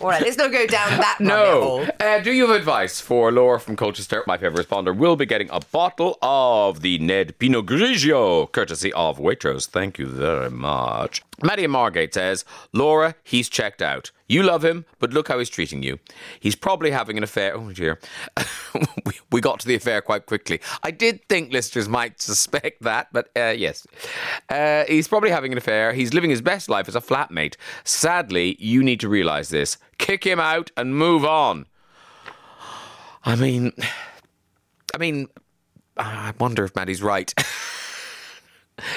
[0.00, 1.62] All right, let's not go down that No.
[1.62, 1.86] hole.
[2.00, 4.22] Uh, do you have advice for Laura from Colchester?
[4.26, 9.18] My favourite responder will be getting a bottle of the Ned Pinot Grigio, courtesy of
[9.18, 9.66] Waitrose.
[9.68, 11.22] Thank you very much.
[11.42, 14.10] Maddie Margate says, Laura, he's checked out.
[14.26, 15.98] You love him, but look how he's treating you.
[16.40, 17.54] He's probably having an affair.
[17.54, 18.00] Oh dear.
[19.04, 20.60] we, we got to the affair quite quickly.
[20.82, 23.86] I did think listeners might suspect that, but uh, yes.
[24.48, 25.92] Uh, he's probably having an affair.
[25.92, 27.56] He's living his best life as a flatmate.
[27.84, 29.76] Sadly, you need to realise this.
[29.98, 31.66] Kick him out and move on.
[33.24, 33.72] I mean,
[34.94, 35.28] I mean,
[35.98, 37.32] I wonder if Maddie's right.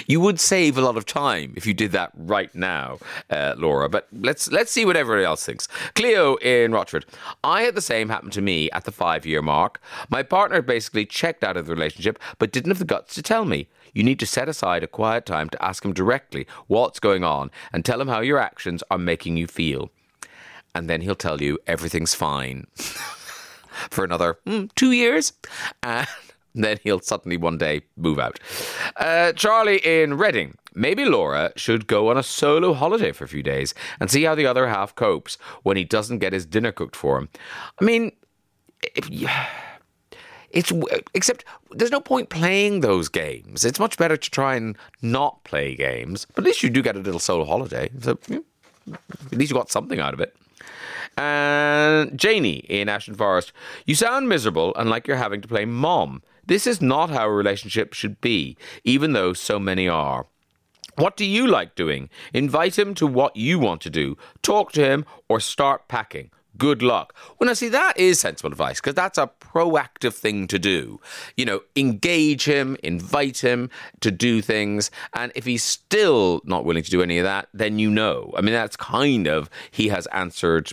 [0.08, 2.98] You would save a lot of time if you did that right now,
[3.30, 3.88] uh, Laura.
[3.90, 5.68] But let's let's see what everybody else thinks.
[5.94, 7.06] Cleo in Rochford.
[7.44, 9.80] I had the same happen to me at the five year mark.
[10.10, 13.46] My partner basically checked out of the relationship, but didn't have the guts to tell
[13.46, 13.68] me.
[13.94, 17.52] You need to set aside a quiet time to ask him directly what's going on
[17.72, 19.92] and tell him how your actions are making you feel.
[20.76, 25.34] And then he'll tell you everything's fine for another mm, two years.
[25.82, 26.08] And
[26.64, 28.40] then he'll suddenly one day move out.
[28.96, 30.56] Uh, Charlie in Reading.
[30.74, 34.36] Maybe Laura should go on a solo holiday for a few days and see how
[34.36, 37.30] the other half copes when he doesn't get his dinner cooked for him.
[37.82, 38.12] I mean,
[40.52, 40.72] it's
[41.14, 43.66] except there's no point playing those games.
[43.66, 46.26] It's much better to try and not play games.
[46.34, 47.90] But at least you do get a little solo holiday.
[48.00, 50.36] So at least you got something out of it.
[51.18, 53.52] And Janie in Ashdown Forest,
[53.86, 56.22] you sound miserable and like you're having to play mom.
[56.48, 60.26] This is not how a relationship should be, even though so many are.
[60.96, 62.10] What do you like doing?
[62.34, 64.18] Invite him to what you want to do.
[64.42, 66.32] Talk to him or start packing.
[66.58, 67.14] Good luck.
[67.38, 71.00] Well, now, see, that is sensible advice because that's a proactive thing to do.
[71.36, 74.90] You know, engage him, invite him to do things.
[75.14, 78.34] And if he's still not willing to do any of that, then you know.
[78.36, 80.72] I mean, that's kind of, he has answered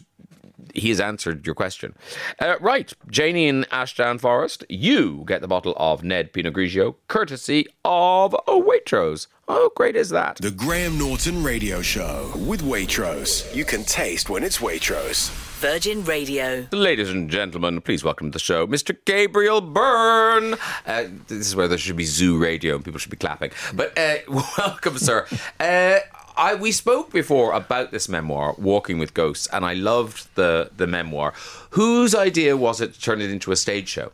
[0.75, 1.95] he has answered your question.
[2.41, 7.67] Uh, right, Janie in Ashdown Forest, you get the bottle of Ned Pinot Grigio, courtesy
[7.85, 9.29] of Waitrose.
[9.49, 10.37] How great is that?
[10.37, 13.55] The Graham Norton Radio Show with Waitrose.
[13.55, 15.31] You can taste when it's Waitrose.
[15.61, 16.67] Virgin Radio.
[16.73, 18.97] Ladies and gentlemen, please welcome to the show Mr.
[19.05, 20.55] Gabriel Byrne.
[20.87, 23.51] Uh, this is where there should be zoo radio and people should be clapping.
[23.73, 24.17] But uh,
[24.59, 25.27] welcome, sir.
[25.61, 26.01] Uh,
[26.37, 30.87] I we spoke before about this memoir, Walking with Ghosts, and I loved the the
[30.87, 31.33] memoir.
[31.71, 34.13] Whose idea was it to turn it into a stage show?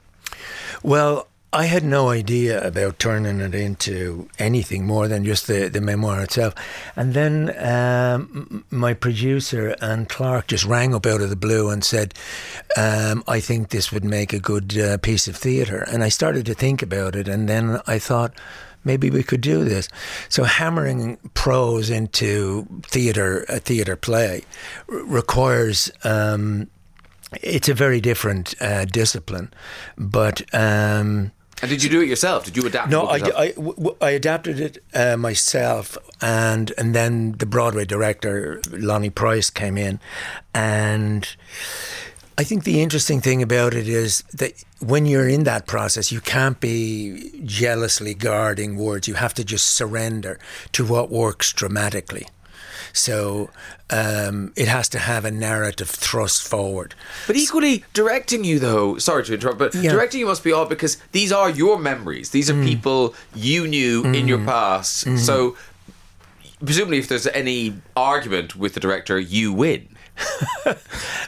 [0.82, 5.80] Well, I had no idea about turning it into anything more than just the, the
[5.80, 6.54] memoir itself.
[6.94, 11.82] And then um, my producer Anne Clarke just rang up out of the blue and
[11.82, 12.14] said,
[12.76, 15.84] um, I think this would make a good uh, piece of theatre.
[15.90, 18.32] And I started to think about it, and then I thought,
[18.84, 19.88] maybe we could do this.
[20.28, 24.42] So hammering prose into theatre, a theatre play,
[24.88, 25.90] r- requires.
[26.04, 26.68] Um,
[27.42, 29.52] it's a very different uh, discipline,
[29.96, 31.30] but um,
[31.62, 32.44] And did you do it yourself?
[32.44, 32.90] Did you adapt?
[32.90, 33.40] no, the I, book yourself?
[33.40, 39.10] I, w- w- I adapted it uh, myself, and and then the Broadway director Lonny
[39.10, 40.00] Price came in,
[40.54, 41.28] and
[42.40, 46.22] I think the interesting thing about it is that when you're in that process, you
[46.22, 49.06] can't be jealously guarding words.
[49.06, 50.38] You have to just surrender
[50.72, 52.26] to what works dramatically.
[52.94, 53.50] So
[53.90, 56.94] um, it has to have a narrative thrust forward.
[57.26, 59.90] But equally, directing you though, sorry to interrupt, but Yeah.
[59.92, 62.30] directing you must be odd because these are your memories.
[62.30, 62.64] These are Mm.
[62.64, 65.04] people you knew in your past.
[65.04, 65.18] Mm-hmm.
[65.18, 65.56] So
[66.64, 69.88] presumably, if there's any argument with the director, you win.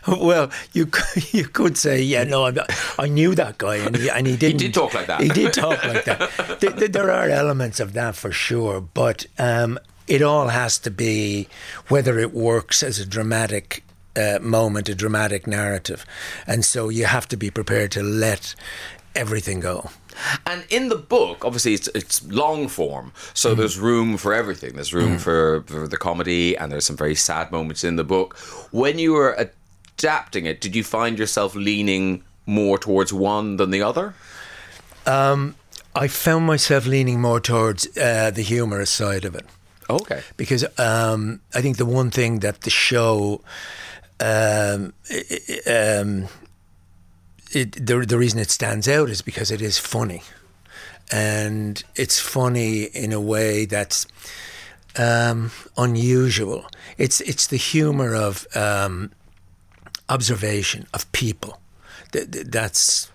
[0.07, 2.52] Well, you could, you could say, yeah, no, I,
[2.98, 4.61] I knew that guy, and he, and he didn't.
[4.61, 5.20] He did talk like that.
[5.20, 6.31] He did talk like that.
[6.61, 9.78] There, there- there are elements of that for sure, but um,
[10.09, 11.48] it all has to be
[11.88, 13.85] whether it works as a dramatic
[14.16, 16.05] uh, moment, a dramatic narrative,
[16.46, 18.55] and so you have to be prepared to let
[19.14, 19.88] everything go.
[20.46, 23.59] And in the book, obviously, it's it's long form, so Mm-hmm.
[23.61, 24.75] there's room for everything.
[24.75, 28.37] There's room for, for the comedy, and there's some very sad moments in the book.
[28.70, 29.35] When you were
[29.98, 34.14] adapting it, did you find yourself leaning more towards one than the other?
[35.94, 39.44] I found myself leaning more towards uh, the humorous side of it.
[39.90, 40.22] Okay.
[40.37, 43.42] because um, I think the one thing that the show,
[44.20, 44.94] um,
[45.66, 46.29] um,
[47.55, 50.23] it, the the reason it stands out is because it is funny,
[51.11, 54.07] and it's funny in a way that's
[54.99, 56.67] um, unusual.
[56.99, 59.11] It's it's the humor of um,
[60.09, 61.61] observation of people.
[62.12, 63.11] Th- th- That's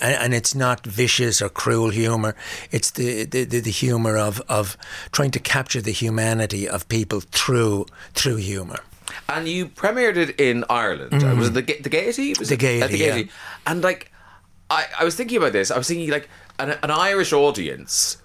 [0.00, 2.34] and it's not vicious or cruel humor.
[2.72, 4.76] It's the, the, the humor of, of
[5.12, 8.80] trying to capture the humanity of people through through humor.
[9.28, 11.22] And you premiered it in Ireland.
[11.22, 12.34] Uh, Was it the the Gaiety?
[12.38, 12.48] Was Mm.
[12.48, 13.30] The it- Gaiety, the Gaiety.
[13.66, 14.10] And like,
[14.70, 15.70] I, I was thinking about this.
[15.70, 18.18] I was thinking like an, an Irish audience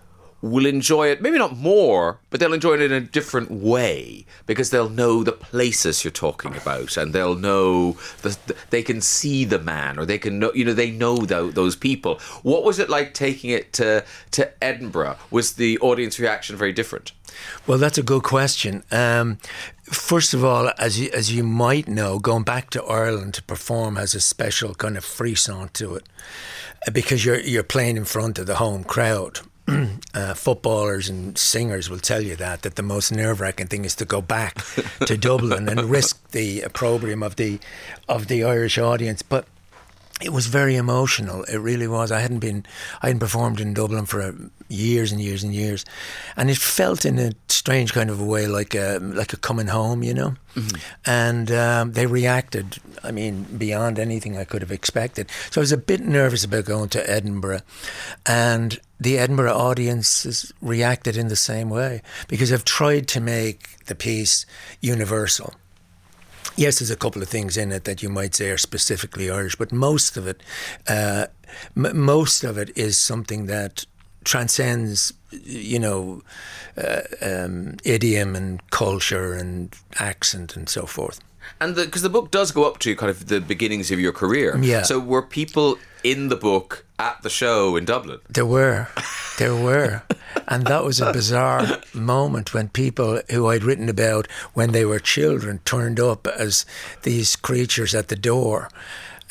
[0.44, 1.22] will enjoy it.
[1.22, 5.32] Maybe not more, but they'll enjoy it in a different way because they'll know the
[5.32, 10.06] places you're talking about, and they'll know the, the they can see the man, or
[10.06, 12.20] they can know you know they know tho- those people.
[12.42, 15.18] What was it like taking it to to Edinburgh?
[15.30, 17.12] Was the audience reaction very different?
[17.68, 18.84] Well, that's a good question.
[18.92, 19.38] Um,
[19.92, 23.98] first of all, as you, as you might know, going back to Ireland to perform
[23.98, 26.08] has a special kind of frisson to it
[26.88, 29.40] uh, because you're you're playing in front of the home crowd.
[30.14, 34.06] uh, footballers and singers will tell you that that the most nerve-wracking thing is to
[34.06, 34.56] go back
[35.06, 37.60] to Dublin and risk the opprobrium of the
[38.08, 39.22] of the Irish audience.
[39.22, 39.46] But
[40.22, 41.44] it was very emotional.
[41.44, 42.12] It really was.
[42.12, 42.66] I hadn't been,
[43.02, 44.32] I hadn't performed in Dublin for uh,
[44.70, 45.86] years and years and years,
[46.38, 49.68] and it felt in a strange kind of a way like a like a coming
[49.68, 50.36] home, you know.
[51.06, 52.78] And um, they reacted.
[53.04, 55.30] I mean, beyond anything I could have expected.
[55.50, 57.62] So I was a bit nervous about going to Edinburgh,
[58.26, 63.96] and the Edinburgh audiences reacted in the same way because I've tried to make the
[63.96, 64.46] piece
[64.80, 65.56] universal
[66.56, 69.56] yes, there's a couple of things in it that you might say are specifically Irish,
[69.56, 70.42] but most of it,
[70.88, 71.28] uh,
[71.76, 73.86] m- most of it is something that
[74.24, 76.22] transcends, you know,
[76.78, 81.20] uh, um, idiom and culture and accent and so forth.
[81.60, 84.58] And because the, book does go up to kind of the beginnings of your career.
[84.62, 84.84] Yeah.
[84.84, 88.20] So were people in the book at the show in Dublin?
[88.30, 88.88] There were,
[89.40, 90.04] there were,
[90.48, 95.00] and that was a bizarre moment when people who I'd written about when they were
[95.00, 96.66] children turned up as
[97.02, 98.70] these creatures at the door.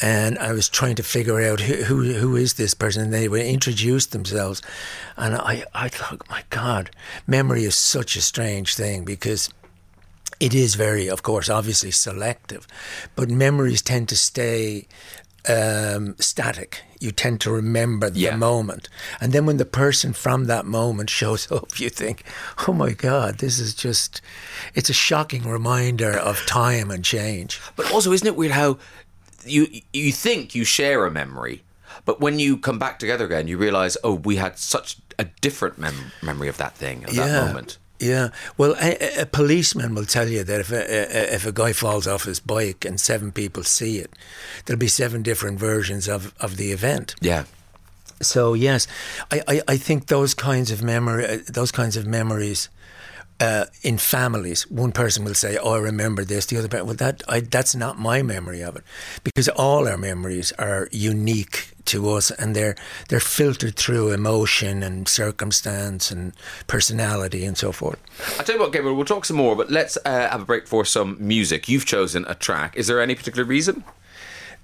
[0.02, 3.28] And I was trying to figure out who who, who is this person, and they
[3.28, 4.62] would introduce themselves.
[5.16, 6.90] And I, I thought, my God,
[7.26, 9.50] memory is such a strange thing because
[10.40, 12.66] it is very, of course, obviously selective,
[13.14, 14.88] but memories tend to stay
[15.48, 16.82] um, static.
[17.00, 18.36] You tend to remember the Yeah.
[18.36, 18.88] moment.
[19.20, 22.24] And then when the person from that moment shows up, you think,
[22.68, 24.20] oh my God, this is just,
[24.74, 27.60] it's a shocking reminder of time and change.
[27.76, 28.78] But also, isn't it weird how
[29.46, 31.62] you you think you share a memory,
[32.04, 35.78] but when you come back together again, you realize, oh, we had such a different
[35.78, 37.78] mem- memory of that thing at that moment.
[38.00, 38.30] Yeah.
[38.56, 42.06] Well, a, a policeman will tell you that if a, a, if a guy falls
[42.06, 44.10] off his bike and seven people see it,
[44.64, 47.14] there'll be seven different versions of, of the event.
[47.20, 47.44] Yeah.
[48.22, 48.86] So yes,
[49.30, 52.68] I, I, I think those kinds of memory, uh, those kinds of memories.
[53.42, 56.96] Uh, in families, one person will say, "Oh, I remember this." The other person, well,
[56.96, 58.84] that I, that's not my memory of it,
[59.24, 62.74] because all our memories are unique to us, and they're
[63.08, 66.32] they're filtered through emotion and circumstance and
[66.66, 67.98] personality and so forth.
[68.38, 70.66] I'll tell you what, Gabriel, we'll talk some more, but let's uh, have a break
[70.66, 71.68] for some music.
[71.68, 72.76] You've chosen a track.
[72.76, 73.84] Is there any particular reason?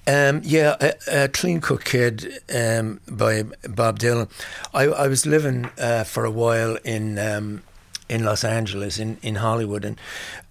[0.08, 4.30] Um, yeah, a, a Clean Cut Kid um, by Bob Dylan.
[4.72, 7.62] I, I was living uh, for a while in um,
[8.08, 10.00] in Los Angeles, in, in Hollywood, and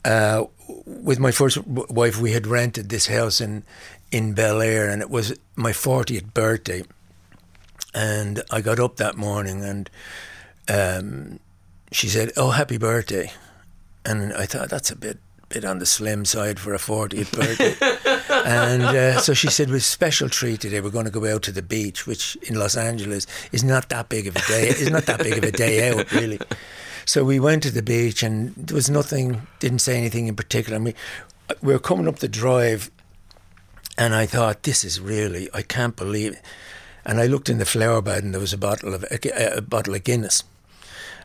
[0.03, 0.43] uh,
[0.85, 3.63] with my first w- wife, we had rented this house in
[4.11, 6.83] in Bel Air, and it was my fortieth birthday.
[7.93, 9.89] And I got up that morning, and
[10.67, 11.39] um,
[11.91, 13.31] she said, "Oh, happy birthday!"
[14.05, 17.75] And I thought that's a bit bit on the slim side for a fortieth birthday.
[18.45, 21.51] and uh, so she said, "With special treat today, we're going to go out to
[21.51, 24.67] the beach, which in Los Angeles is not that big of a day.
[24.67, 26.39] It's not that big of a day out, really."
[27.07, 29.45] So we went to the beach, and there was nothing.
[29.59, 30.77] Didn't say anything in particular.
[30.77, 30.95] I mean,
[31.61, 32.89] we were coming up the drive,
[33.97, 35.49] and I thought, "This is really.
[35.53, 36.41] I can't believe." it.
[37.05, 39.61] And I looked in the flower bed, and there was a bottle of a, a
[39.61, 40.43] bottle of Guinness.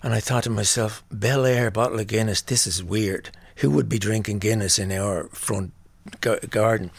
[0.03, 3.31] And I thought to myself, Bel Air bottle of Guinness, this is weird.
[3.57, 5.73] Who would be drinking Guinness in our front
[6.21, 6.91] garden?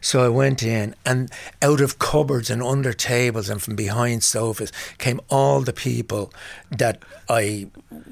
[0.00, 1.30] So I went in, and
[1.60, 6.32] out of cupboards and under tables and from behind sofas came all the people
[6.70, 7.68] that I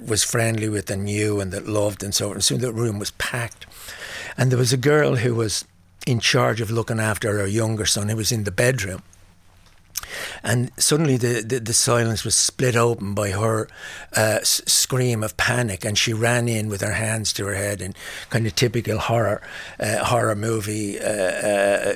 [0.07, 2.35] was friendly with and knew and that loved and so on.
[2.35, 3.67] And soon the room was packed.
[4.37, 5.65] And there was a girl who was
[6.09, 9.03] in charge of looking after her younger son who was in the bedroom.
[10.43, 13.69] And suddenly the, the, the silence was split open by her
[14.17, 17.83] uh, s- scream of panic, and she ran in with her hands to her head
[17.83, 17.95] in
[18.31, 19.43] kind of typical horror
[19.79, 20.99] uh, horror movie.
[20.99, 21.95] Uh, uh,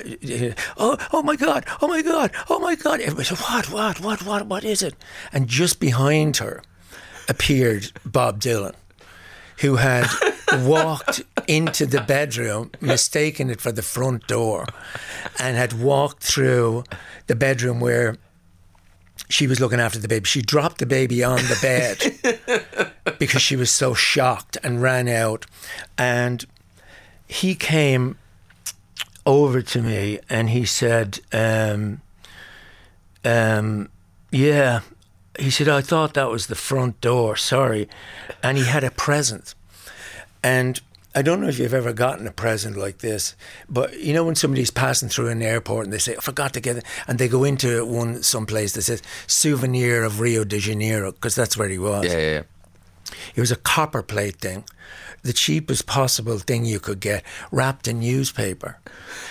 [0.77, 1.65] oh, oh my God!
[1.81, 2.31] Oh my God!
[2.49, 2.99] Oh my God!
[2.99, 3.71] Everybody said, "What?
[3.71, 3.99] What?
[3.99, 4.23] What?
[4.23, 4.45] What?
[4.45, 4.95] What is it?"
[5.31, 6.61] And just behind her
[7.27, 8.75] appeared Bob Dylan
[9.59, 10.07] who had
[10.61, 14.65] walked into the bedroom, mistaken it for the front door,
[15.39, 16.83] and had walked through
[17.27, 18.17] the bedroom where
[19.29, 20.25] she was looking after the baby.
[20.25, 25.45] She dropped the baby on the bed because she was so shocked and ran out.
[25.97, 26.45] And
[27.27, 28.17] he came
[29.25, 32.01] over to me and he said, um,
[33.23, 33.89] um,
[34.31, 34.81] Yeah,
[35.39, 37.89] he said, I thought that was the front door, sorry.
[38.41, 39.55] And he had a present.
[40.43, 40.79] And
[41.15, 43.35] I don't know if you've ever gotten a present like this,
[43.69, 46.59] but you know when somebody's passing through an airport and they say, I forgot to
[46.59, 51.11] get it, and they go into one someplace that says souvenir of Rio de Janeiro,
[51.11, 52.05] because that's where he was.
[52.05, 52.43] Yeah, yeah, yeah.
[53.35, 54.63] It was a copper plate thing,
[55.21, 58.79] the cheapest possible thing you could get, wrapped in newspaper.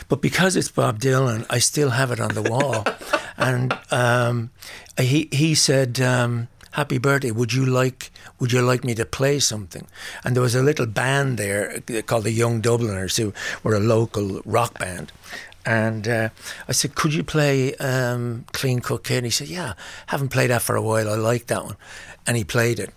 [0.09, 2.85] But because it's Bob Dylan, I still have it on the wall.
[3.37, 4.51] and um,
[4.99, 7.31] he he said, um, happy birthday.
[7.31, 9.87] Would you like Would you like me to play something?"
[10.25, 13.33] And there was a little band there called the Young Dubliners, who
[13.63, 15.13] were a local rock band.
[15.65, 16.29] And uh,
[16.69, 19.75] I said, "Could you play um, Clean Cut Kid?" And he said, "Yeah,
[20.07, 21.09] haven't played that for a while.
[21.09, 21.77] I like that one."
[22.27, 22.93] And he played it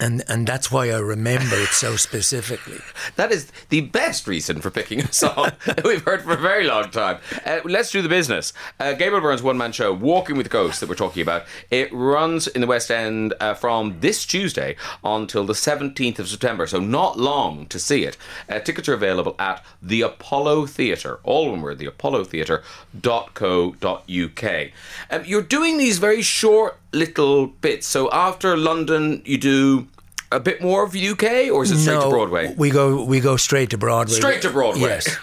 [0.00, 2.80] and and that's why I remember it so specifically.
[3.16, 6.64] That is the best reason for picking a song that we've heard for a very
[6.64, 7.18] long time.
[7.44, 8.52] Uh, let's do the business.
[8.78, 12.46] Uh, Gabriel Byrne's one man show, Walking with Ghosts, that we're talking about, it runs
[12.46, 17.18] in the West End uh, from this Tuesday until the 17th of September, so not
[17.18, 18.16] long to see it.
[18.48, 24.70] Uh, tickets are available at the Apollo Theatre, all one word, the apollotheatre.co.uk.
[25.10, 27.86] Um, you're doing these very short little bits.
[27.86, 29.88] So after London, you do
[30.32, 32.54] a bit more of UK, or is it straight no, to Broadway?
[32.56, 34.14] We go we go straight to Broadway.
[34.14, 35.00] Straight to Broadway.
[35.00, 35.18] Yes.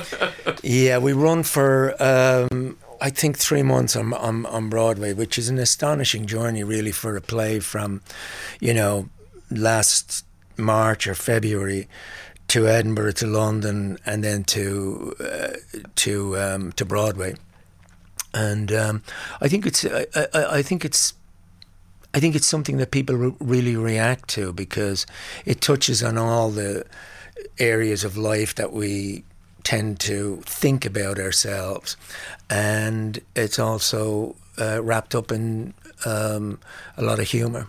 [0.62, 5.48] yeah, we run for um, I think three months on, on on Broadway, which is
[5.48, 8.02] an astonishing journey, really, for a play from,
[8.60, 9.08] you know,
[9.50, 10.24] last
[10.56, 11.88] March or February
[12.48, 15.56] to Edinburgh to London and then to uh,
[15.96, 17.34] to um, to Broadway.
[18.34, 19.02] And um,
[19.40, 21.14] I think it's I, I, I think it's
[22.14, 25.06] I think it's something that people re- really react to because
[25.44, 26.84] it touches on all the
[27.58, 29.24] areas of life that we
[29.64, 31.96] tend to think about ourselves,
[32.50, 36.58] and it's also uh, wrapped up in um,
[36.96, 37.66] a lot of humour.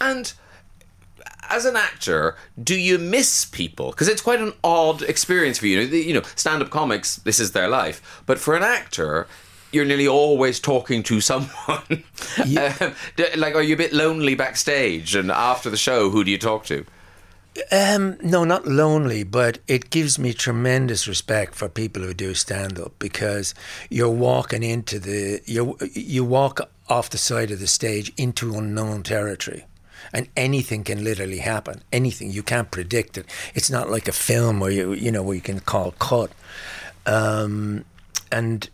[0.00, 0.32] And
[1.50, 3.90] as an actor, do you miss people?
[3.90, 5.80] Because it's quite an odd experience for you.
[5.80, 8.22] You know, stand-up comics, this is their life.
[8.26, 9.26] But for an actor,
[9.74, 12.04] you're nearly always talking to someone.
[12.46, 12.74] Yeah.
[12.80, 15.14] Um, d- like, are you a bit lonely backstage?
[15.14, 16.84] And after the show, who do you talk to?
[17.70, 22.80] Um, no, not lonely, but it gives me tremendous respect for people who do stand
[22.80, 23.54] up because
[23.90, 29.02] you're walking into the you you walk off the side of the stage into unknown
[29.04, 29.64] territory.
[30.12, 31.82] And anything can literally happen.
[31.92, 33.26] Anything you can't predict it.
[33.54, 36.32] It's not like a film where you you know where you can call cut,
[37.06, 37.84] um,
[38.32, 38.68] and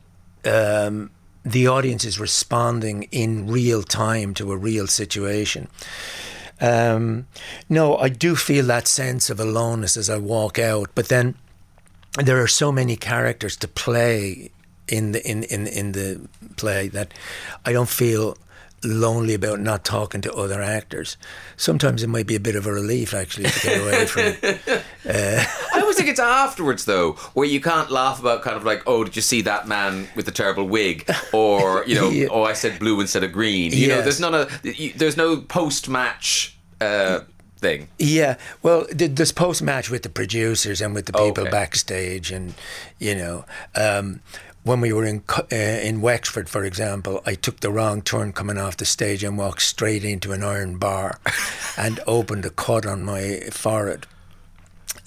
[0.45, 1.11] um,
[1.45, 5.69] the audience is responding in real time to a real situation.
[6.61, 7.27] Um,
[7.69, 11.35] no, I do feel that sense of aloneness as I walk out, but then
[12.19, 14.51] there are so many characters to play
[14.87, 17.15] in the in, in, in the play that
[17.65, 18.37] I don't feel
[18.83, 21.17] lonely about not talking to other actors.
[21.57, 24.83] Sometimes it might be a bit of a relief actually to get away from it.
[25.75, 29.05] I always think it's afterwards, though, where you can't laugh about kind of like, oh,
[29.05, 31.09] did you see that man with the terrible wig?
[31.33, 32.29] Or, you know, Yeah.
[32.31, 33.73] oh, I said blue instead of green.
[33.73, 34.63] You know, there's none of,
[34.97, 37.21] there's no post match uh,
[37.59, 37.89] thing.
[37.99, 41.51] Yeah, well, th- there's post match with the producers and with the people Okay.
[41.51, 42.55] backstage, and
[42.99, 44.21] you know, um,
[44.63, 48.59] when we were in uh, in Wexford, for example, I took the wrong turn coming
[48.59, 51.19] off the stage and walked straight into an iron bar,
[51.77, 54.07] and opened a cut on my forehead.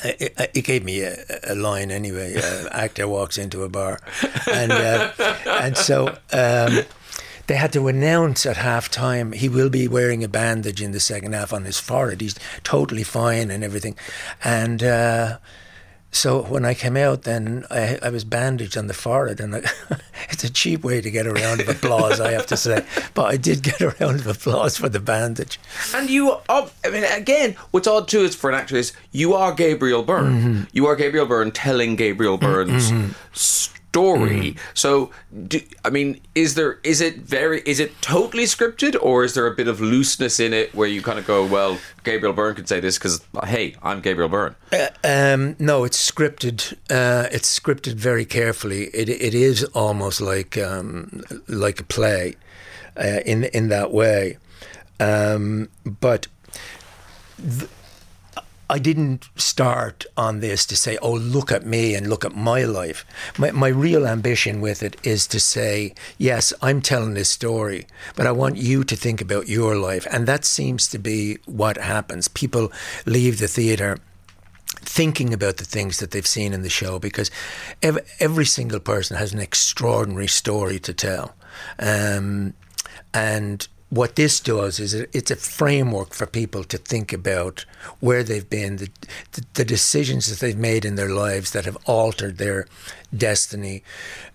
[0.04, 1.16] It, it- it gave me a,
[1.48, 2.36] a line anyway.
[2.36, 4.00] Uh, actor walks into a bar,
[4.52, 5.12] and uh,
[5.46, 6.18] and so.
[6.32, 6.80] Um,
[7.48, 11.00] they had to announce at half time he will be wearing a bandage in the
[11.02, 12.22] second half on his forehead.
[12.22, 13.98] He's totally fine and everything.
[14.46, 15.40] And uh,
[16.14, 19.40] so when I came out, then I, I was bandaged on the forehead.
[19.40, 19.62] And I,
[20.30, 22.86] it's a cheap way to get a round of applause, I have to say.
[23.14, 25.60] But I did get a round of applause for the bandage.
[25.94, 29.34] And you, are, I mean, again, what's odd too is for an actor is you
[29.34, 30.34] are Gabriel Byrne.
[30.34, 30.64] Mm-hmm.
[30.72, 32.92] You are Gabriel Byrne telling Gabriel Byrne's
[33.94, 34.54] story.
[34.54, 34.60] Mm-hmm.
[34.74, 35.12] So,
[35.48, 39.46] do, I mean, is there is it very is it totally scripted or is there
[39.46, 42.68] a bit of looseness in it where you kind of go, well, Gabriel Byrne could
[42.68, 44.56] say this because hey, I'm Gabriel Byrne.
[45.04, 46.74] Um, no, it's scripted.
[46.90, 48.86] Uh, it's scripted very carefully.
[48.96, 52.36] It it is almost like um, like a play,
[52.98, 54.38] uh, in in that way.
[55.00, 56.28] Um, but
[57.38, 57.70] th-
[58.70, 62.64] I didn't start on this to say, "Oh, look at me and look at my
[62.64, 63.06] life."
[63.38, 68.26] My my real ambition with it is to say, "Yes, I'm telling this story, but
[68.28, 72.28] I want you to think about your life," and that seems to be what happens.
[72.28, 72.72] People
[73.06, 74.00] leave the theater
[74.86, 77.32] thinking about the things that they've seen in the show because
[77.82, 81.36] ev- every single person has an extraordinary story to tell.
[81.80, 82.54] Um,
[83.14, 87.64] and what this does is it, it's a framework for people to think about
[88.00, 88.90] where they've been, the,
[89.54, 92.66] the, decisions that they've made in their lives that have altered their
[93.16, 93.84] destiny,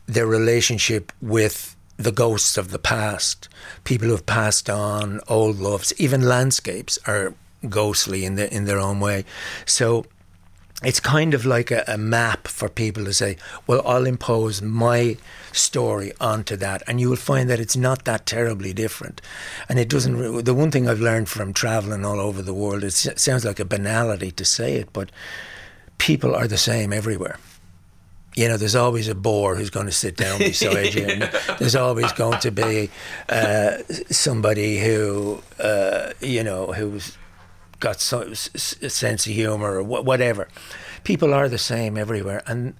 [0.06, 3.48] their relationship with the ghosts of the past,
[3.82, 7.34] people who have passed on, old loves, even landscapes are
[7.68, 9.24] ghostly in, the, in their own way.
[9.66, 10.06] So
[10.84, 13.36] it's kind of like a, a map for people to say,
[13.66, 15.16] well, I'll impose my
[15.52, 19.20] story onto that, and you will find that it's not that terribly different.
[19.68, 20.44] And it doesn't.
[20.44, 23.64] The one thing I've learned from traveling all over the world, it sounds like a
[23.64, 25.10] banality to say it, but
[25.98, 27.38] people are the same everywhere.
[28.36, 31.22] You know, there's always a bore who's going to sit down beside you, and
[31.58, 32.88] there's always going to be
[33.28, 33.78] uh,
[34.10, 37.16] somebody who, uh, you know, who's
[37.80, 40.48] got some s- s- a sense of humor or wha- whatever.
[41.02, 42.74] People are the same everywhere, and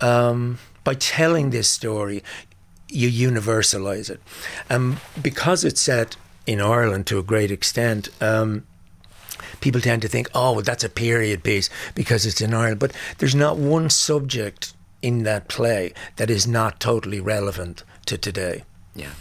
[0.00, 2.22] um, by telling this story,
[2.88, 4.20] you universalize it,
[4.68, 6.16] and because it's set
[6.46, 8.08] in Ireland to a great extent.
[8.20, 8.66] Um,
[9.60, 12.80] people tend to think, oh, well, that's a period piece because it's in Ireland.
[12.80, 18.64] But there's not one subject in that play that is not totally relevant to today.
[18.94, 19.12] Yeah.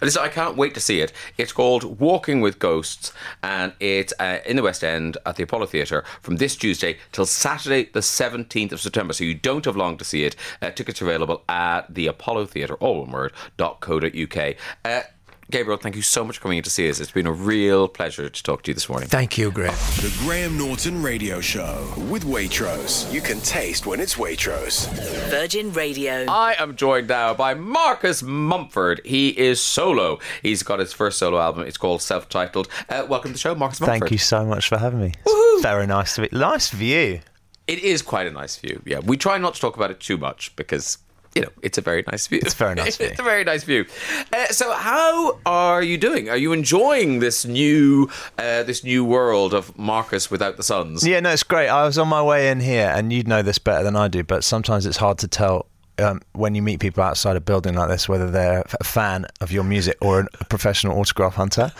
[0.00, 1.12] Listen, I can't wait to see it.
[1.36, 3.12] It's called Walking with Ghosts,
[3.42, 7.26] and it's uh, in the West End at the Apollo Theatre from this Tuesday till
[7.26, 9.12] Saturday, the 17th of September.
[9.12, 10.36] So you don't have long to see it.
[10.62, 14.54] Uh, tickets are available at the Apollo Theatre, all one word, dot co dot uk.
[14.84, 15.02] Uh,
[15.50, 17.00] Gabriel, thank you so much for coming in to see us.
[17.00, 19.08] It's been a real pleasure to talk to you this morning.
[19.08, 19.74] Thank you, Graham.
[19.96, 23.10] The Graham Norton Radio Show with Waitrose.
[23.10, 24.88] You can taste when it's Waitrose.
[25.30, 26.26] Virgin Radio.
[26.28, 29.00] I am joined now by Marcus Mumford.
[29.06, 30.18] He is solo.
[30.42, 31.66] He's got his first solo album.
[31.66, 32.68] It's called Self Titled.
[32.90, 34.00] Uh, welcome to the show, Marcus Mumford.
[34.00, 35.14] Thank you so much for having me.
[35.24, 36.28] It's Very nice to be.
[36.30, 37.20] Nice view.
[37.66, 38.82] It is quite a nice view.
[38.84, 40.98] Yeah, we try not to talk about it too much because
[41.34, 42.40] you know it's a very nice view.
[42.42, 43.06] It's a very nice view.
[43.10, 43.86] it's a very nice view.
[44.32, 46.28] Uh, so, how are you doing?
[46.28, 51.06] Are you enjoying this new uh, this new world of Marcus without the Sons?
[51.06, 51.68] Yeah, no, it's great.
[51.68, 54.24] I was on my way in here, and you'd know this better than I do,
[54.24, 55.66] but sometimes it's hard to tell.
[56.00, 59.50] Um, when you meet people outside a building like this, whether they're a fan of
[59.50, 61.72] your music or a professional autograph hunter,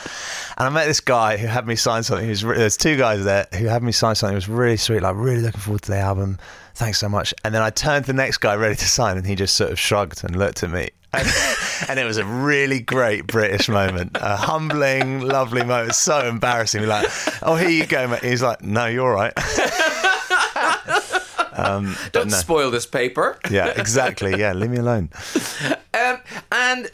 [0.57, 2.27] and I met this guy who had me sign something.
[2.27, 4.33] Who's re- there's two guys there who had me sign something.
[4.33, 5.03] It was really sweet.
[5.03, 6.39] Like really looking forward to the album.
[6.79, 7.35] Thanks so much.
[7.43, 9.73] And then I turned to the next guy ready to sign, and he just sort
[9.73, 10.91] of shrugged and looked at me.
[11.13, 11.27] And,
[11.89, 15.97] and it was a really great British moment, a humbling, lovely moment.
[15.97, 16.83] So embarrassing.
[16.83, 17.09] We're like,
[17.43, 18.23] oh, here you go, mate.
[18.23, 19.33] He's like, no, you're all right.
[21.59, 22.37] um, Don't no.
[22.37, 23.41] spoil this paper.
[23.51, 24.39] Yeah, exactly.
[24.39, 25.11] Yeah, leave me alone.
[25.95, 26.21] Um,
[26.53, 26.91] and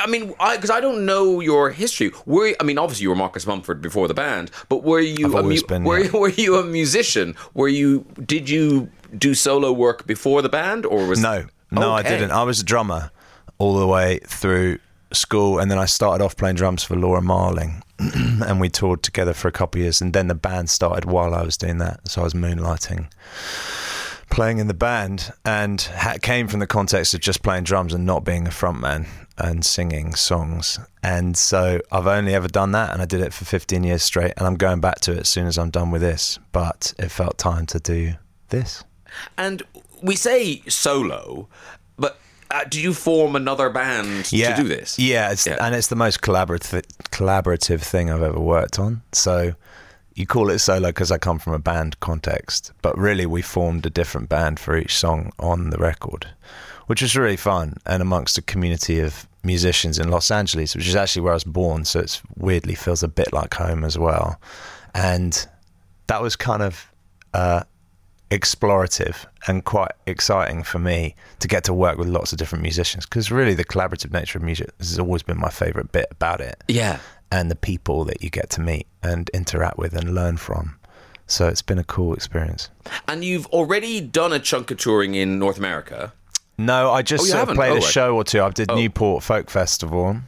[0.00, 2.12] I mean, because I, don't know your history.
[2.26, 5.32] Were you- I mean, obviously you were Marcus Mumford before the band, but were you
[5.34, 6.10] a always been, were, yeah.
[6.12, 7.36] were you a musician?
[7.54, 12.02] Were you did you do solo work before the band, or was No, no, I
[12.02, 12.30] didn't.
[12.30, 13.10] I was a drummer
[13.58, 14.78] all the way through
[15.12, 19.34] school, and then I started off playing drums for Laura Marling, and we toured together
[19.34, 22.08] for a couple of years, and then the band started while I was doing that,
[22.08, 23.10] so I was moonlighting.
[24.30, 28.06] Playing in the band and ha- came from the context of just playing drums and
[28.06, 29.06] not being a frontman
[29.42, 30.78] and singing songs.
[31.02, 34.32] And so I've only ever done that and I did it for 15 years straight.
[34.36, 36.38] And I'm going back to it as soon as I'm done with this.
[36.52, 38.14] But it felt time to do
[38.50, 38.84] this.
[39.36, 39.62] And
[40.02, 41.48] we say solo,
[41.98, 42.18] but
[42.50, 44.98] uh, did you form another band to do this?
[44.98, 45.56] Yeah, it's, Yeah.
[45.60, 49.02] and it's the most collaborative collaborative thing I've ever worked on.
[49.12, 49.54] So
[50.14, 53.86] you call it solo because I come from a band context, but really we formed
[53.86, 56.26] a different band for each song on the record,
[56.86, 60.96] which was really fun and amongst a community of musicians in Los Angeles, which is
[60.96, 61.84] actually where I was born.
[61.84, 64.40] So it's weirdly feels a bit like home as well,
[64.94, 65.46] and
[66.06, 66.90] that was kind of.
[67.32, 67.62] Uh,
[68.30, 73.04] explorative and quite exciting for me to get to work with lots of different musicians
[73.04, 76.62] because really the collaborative nature of music has always been my favorite bit about it
[76.68, 77.00] Yeah.
[77.32, 80.76] and the people that you get to meet and interact with and learn from
[81.26, 82.70] so it's been a cool experience
[83.08, 86.12] And you've already done a chunk of touring in North America.
[86.60, 87.56] No i just Oh, you sort haven't?
[87.56, 88.76] played Oh, a show or two i did Oh.
[88.76, 90.18] newport folk festival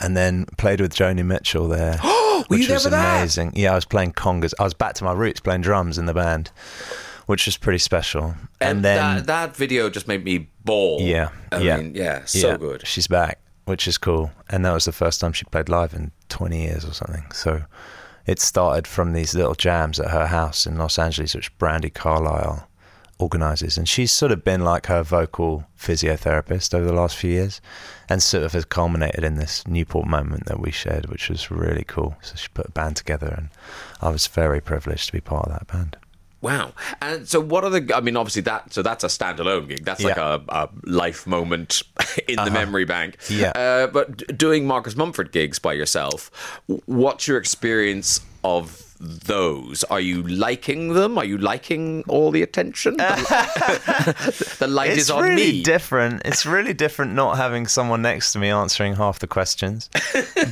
[0.00, 1.96] and then played with Joni Mitchell there,
[2.48, 3.18] which was for that?
[3.20, 3.52] amazing.
[3.56, 4.52] Yeah, I was playing congas.
[4.60, 6.50] I was back to my roots, playing drums in the band,
[7.26, 8.34] which was pretty special.
[8.60, 11.00] And, then that, that video just made me bawl.
[11.00, 12.86] Yeah, I yeah, mean, yeah, so Yeah, good.
[12.86, 16.12] She's back, which is cool, and that was the first time she played live in
[16.28, 17.24] 20 years or something.
[17.32, 17.62] So
[18.26, 22.68] it started from these little jams at her house in Los Angeles, which Brandi Carlile
[23.18, 27.60] organizes, and she's sort of been like her vocal physiotherapist over the last few years,
[28.08, 31.84] and sort of has culminated in this Newport moment that we shared, which was really
[31.84, 32.16] cool.
[32.22, 33.48] So she put a band together, and
[34.00, 35.96] I was very privileged to be part of that band.
[36.40, 36.72] Wow.
[37.02, 37.94] And so, what are the?
[37.94, 38.72] I mean, obviously that.
[38.72, 39.84] So that's a standalone gig.
[39.84, 41.82] That's like a, a life moment
[42.28, 43.16] in the memory bank.
[43.28, 43.50] Yeah.
[43.50, 46.30] Uh, but doing Marcus Mumford gigs by yourself,
[46.86, 49.84] what's your experience of those?
[49.84, 51.18] Are you liking them?
[51.18, 52.96] Are you liking all the attention?
[52.96, 55.62] The, the light it's is on really me.
[55.62, 56.22] different.
[56.24, 59.88] It's really different not having someone next to me answering half the questions.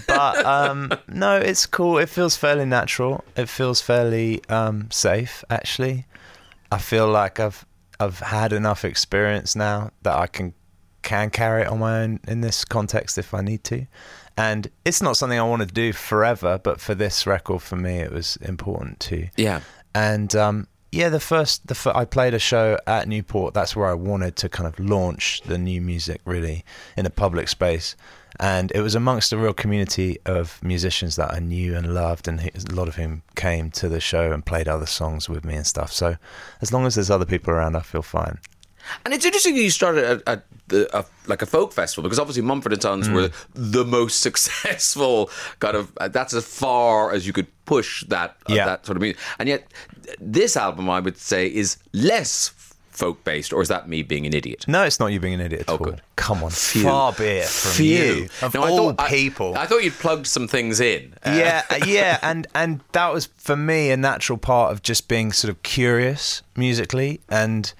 [0.06, 1.98] but um, no, it's cool.
[1.98, 3.24] It feels fairly natural.
[3.36, 6.06] It feels fairly um, safe, actually.
[6.70, 7.64] I feel like I've
[7.98, 10.52] I've had enough experience now that I can
[11.06, 13.86] can carry it on my own in this context if I need to.
[14.36, 18.00] And it's not something I want to do forever, but for this record, for me,
[18.00, 19.28] it was important to.
[19.36, 19.60] Yeah.
[19.94, 23.54] And um, yeah, the first, the I played a show at Newport.
[23.54, 26.64] That's where I wanted to kind of launch the new music really
[26.96, 27.94] in a public space.
[28.40, 32.40] And it was amongst a real community of musicians that I knew and loved, and
[32.40, 35.66] a lot of whom came to the show and played other songs with me and
[35.66, 35.92] stuff.
[35.92, 36.16] So,
[36.60, 38.38] as long as there's other people around, I feel fine.
[39.04, 42.72] And it's interesting you started at, the, a, like a folk festival because obviously Mumford
[42.72, 45.30] and Sons were the most successful
[45.60, 45.92] kind of.
[45.98, 48.66] uh, That's as far as you could push that uh, Yeah.
[48.66, 49.20] that sort of music.
[49.38, 49.66] And yet,
[50.20, 52.52] this album I would say is less
[52.90, 54.64] folk based, or is that me being an idiot?
[54.66, 55.78] No, it's not you being an idiot Oh, all.
[55.78, 56.00] good.
[56.16, 56.82] Come on, Phew.
[56.84, 57.86] far be it from Phew.
[57.94, 59.54] you of No, I all thought- people.
[59.56, 61.12] I, thought you'd plugged some things in.
[61.22, 65.08] Uh, yeah, uh, yeah, and and that was for me a natural part of just
[65.08, 67.72] being sort of curious musically and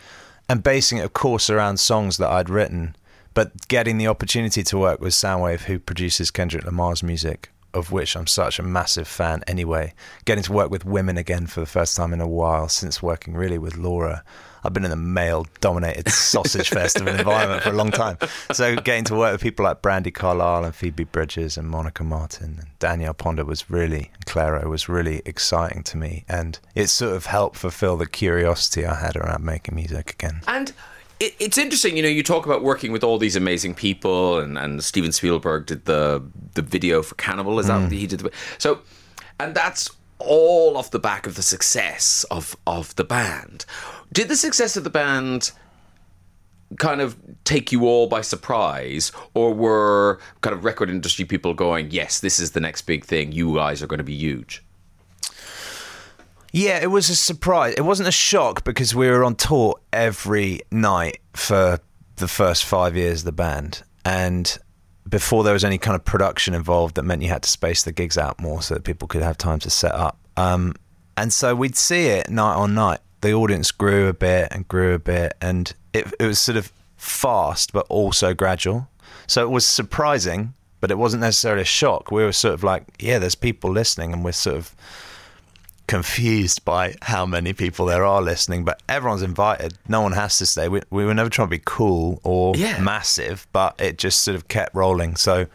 [0.48, 2.96] and basing it, of course, around songs that I'd written,
[3.34, 8.16] but getting the opportunity to work with Sounwave, who produces Kendrick Lamar's music, of which
[8.16, 9.42] I'm such a massive fan.
[9.46, 9.92] Anyway,
[10.24, 13.34] getting to work with women again for the first time in a while since working
[13.34, 14.24] really with Laura.
[14.64, 18.18] I've been in a male-dominated sausage festival environment for a long time.
[18.52, 22.56] So getting to work with people like Brandi Carlile and Phoebe Bridgers and Monica Martin
[22.58, 27.14] and Danielle Ponder was really, and Clairo was really exciting to me, and it sort
[27.14, 30.40] of helped fulfill the curiosity I had around making music again.
[30.48, 30.72] And
[31.20, 34.58] it, it's interesting, you know, you talk about working with all these amazing people, and,
[34.58, 36.22] and Steven Spielberg did the
[36.54, 37.58] the video for Cannibal.
[37.58, 38.20] Is that what he did?
[38.20, 38.80] The, so,
[39.38, 43.64] and that's all off the back of the success of of the band.
[44.12, 45.52] Did the success of the band
[46.78, 51.90] kind of take you all by surprise, or were kind of record industry people going,
[51.90, 53.32] "Yes, this is the next big thing.
[53.32, 54.62] You guys are going to be huge."
[56.52, 57.74] Yeah, it was a surprise.
[57.76, 61.80] It wasn't a shock because we were on tour every night for
[62.16, 63.82] the first five years of the band.
[64.04, 64.56] And
[65.08, 67.92] before there was any kind of production involved, that meant you had to space the
[67.92, 70.18] gigs out more so that people could have time to set up.
[70.36, 70.74] Um,
[71.16, 73.00] and so we'd see it night on night.
[73.22, 76.72] The audience grew a bit and grew a bit, and it, it was sort of
[76.96, 78.88] fast but also gradual.
[79.26, 82.10] So it was surprising, but it wasn't necessarily a shock.
[82.10, 84.74] We were sort of like, yeah, there's people listening, and we're sort of
[85.86, 89.74] confused by how many people there are listening, but everyone's invited.
[89.88, 90.68] No one has to stay.
[90.68, 92.80] We, we were never trying to be cool or Yeah.
[92.80, 95.14] massive, but it just sort of kept rolling.
[95.16, 95.46] So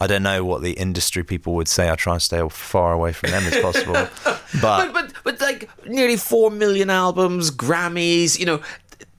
[0.00, 1.90] I don't know what the industry people would say.
[1.90, 3.92] I try and stay as far away from them as possible.
[3.94, 4.12] But
[4.62, 8.38] But but but like nearly four million albums, Grammys.
[8.38, 8.60] You know,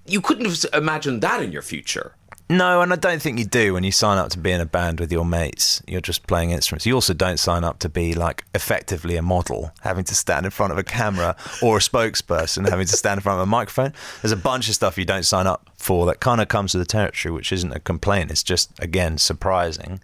[0.06, 2.16] you couldn't have imagined that in your future.
[2.50, 4.66] no, and I don't think you do when you sign up to be in a
[4.66, 5.82] band with your mates.
[5.88, 6.86] You're just playing instruments.
[6.86, 10.52] You also don't sign up to be like effectively a model, having to stand in
[10.52, 13.94] front of a camera, or a spokesperson, having to stand in front of a microphone.
[14.22, 16.82] There's a bunch of stuff you don't sign up for that kind of comes with
[16.86, 18.32] the territory, which isn't a complaint.
[18.32, 20.02] It's just again surprising,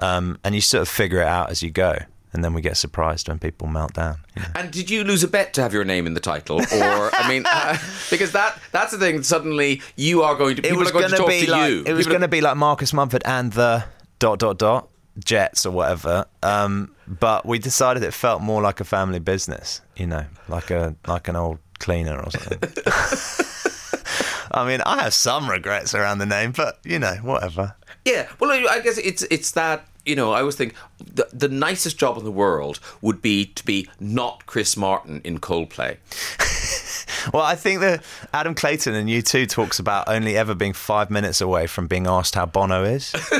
[0.00, 1.96] um, and you sort of figure it out as you go.
[2.32, 4.16] And then we get surprised when people melt down.
[4.34, 4.48] you know.
[4.56, 7.28] And did you lose a bet to have your name in the title, or I
[7.28, 7.78] mean, uh,
[8.10, 9.22] because that that's the thing.
[9.22, 11.84] Suddenly, you are going to people are going to be to like, you.
[11.86, 13.84] It was going to be like Marcus Mumford and the
[14.18, 14.88] dot dot dot
[15.22, 16.26] Jets or whatever.
[16.42, 20.96] Um, but we decided it felt more like a family business, you know, like a
[21.06, 22.58] like an old cleaner or something.
[24.50, 27.74] I mean, I have some regrets around the name, but you know, whatever.
[28.04, 30.32] Yeah, well, I guess it's it's that you know.
[30.32, 34.46] I always think the the nicest job in the world would be to be not
[34.46, 35.96] Chris Martin in Coldplay.
[37.32, 41.40] Well, I think that Adam Clayton and U2 talks about only ever being five minutes
[41.40, 43.14] away from being asked how Bono is.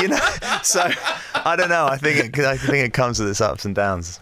[0.00, 0.18] you know,
[0.62, 0.88] so
[1.34, 1.86] I don't know.
[1.86, 4.20] I think it, I think it comes with its ups and downs.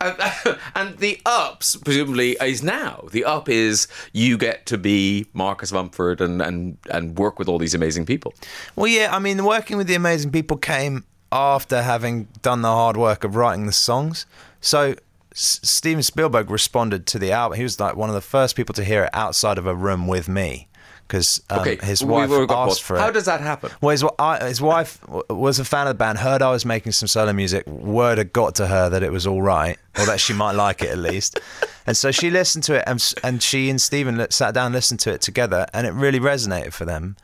[0.74, 3.08] And, the ups presumably is now.
[3.10, 7.58] The up is you get to be Marcus Mumford and and and work with all
[7.58, 8.34] these amazing people.
[8.76, 12.96] Well, yeah, I mean, working with the amazing people came after having done the hard
[12.96, 14.26] work of writing the songs.
[14.60, 14.94] So
[15.32, 17.56] S- Steven Spielberg responded to the album.
[17.56, 20.06] He was like one of the first people to hear it outside of a room
[20.06, 20.68] with me
[21.14, 23.00] because um, Okay, his wife we've asked for it.
[23.00, 23.70] How does that happen?
[23.80, 24.98] Well, his, I, his wife
[25.30, 27.66] was a fan of the band, heard I was making some solo music.
[27.68, 30.82] Word had got to her that it was all right, or that she might like
[30.82, 31.38] it at least.
[31.86, 35.00] And so she listened to it, and, and she and Stephen sat down and listened
[35.00, 37.14] to it together, and it really resonated for them.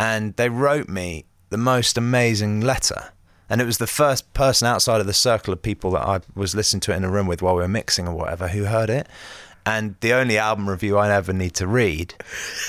[0.00, 3.12] And they wrote me the most amazing letter.
[3.48, 6.56] And it was the first person outside of the circle of people that I was
[6.56, 8.90] listening to it in a room with while we were mixing or whatever who heard
[8.90, 9.06] it.
[9.70, 12.14] And the only album review I ever need to read.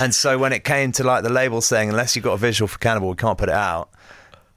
[0.00, 2.68] And so when it came to like the label saying, unless you've got a visual
[2.68, 3.90] for Cannibal, we can't put it out,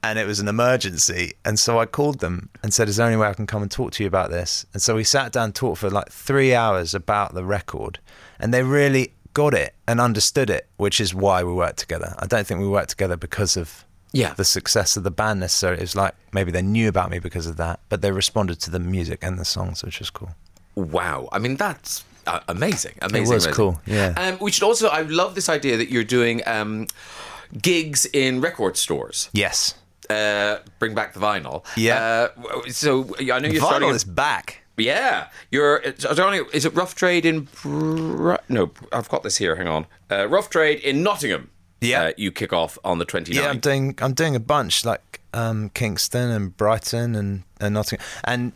[0.02, 1.34] and it was an emergency.
[1.44, 3.70] And so I called them and said, "Is there any way I can come and
[3.70, 6.54] talk to you about this?" And so we sat down and talked for like three
[6.54, 7.98] hours about the record,
[8.38, 12.14] and they really got it and understood it, which is why we worked together.
[12.18, 14.32] I don't think we worked together because of Yeah.
[14.34, 15.80] the success of the band necessarily.
[15.80, 18.70] It was like maybe they knew about me because of that, but they responded to
[18.70, 20.30] the music and the songs, which was cool.
[20.74, 21.28] Wow.
[21.32, 22.94] I mean, that's uh, amazing.
[23.02, 23.34] Amazing.
[23.34, 23.52] was amazing.
[23.54, 24.14] cool, yeah.
[24.16, 26.86] Um, we should also, I love this idea that you're doing um,
[27.62, 29.28] gigs in record stores.
[29.32, 29.74] Yes,
[30.10, 31.64] Uh, bring back the vinyl.
[31.76, 32.28] Yeah.
[32.36, 33.88] Uh, so I know you're starting.
[33.88, 34.62] vinyl a- is back.
[34.78, 35.80] Yeah, you're.
[35.86, 37.48] I don't know, is it Rough Trade in?
[37.62, 39.56] Br- no, I've got this here.
[39.56, 39.86] Hang on.
[40.10, 41.48] Uh, Rough Trade in Nottingham.
[41.80, 42.02] Yeah.
[42.04, 43.34] Uh, you kick off on the 29th.
[43.34, 48.06] Yeah, I'm doing I'm doing a bunch like um, Kingston and Brighton and, and Nottingham
[48.24, 48.52] and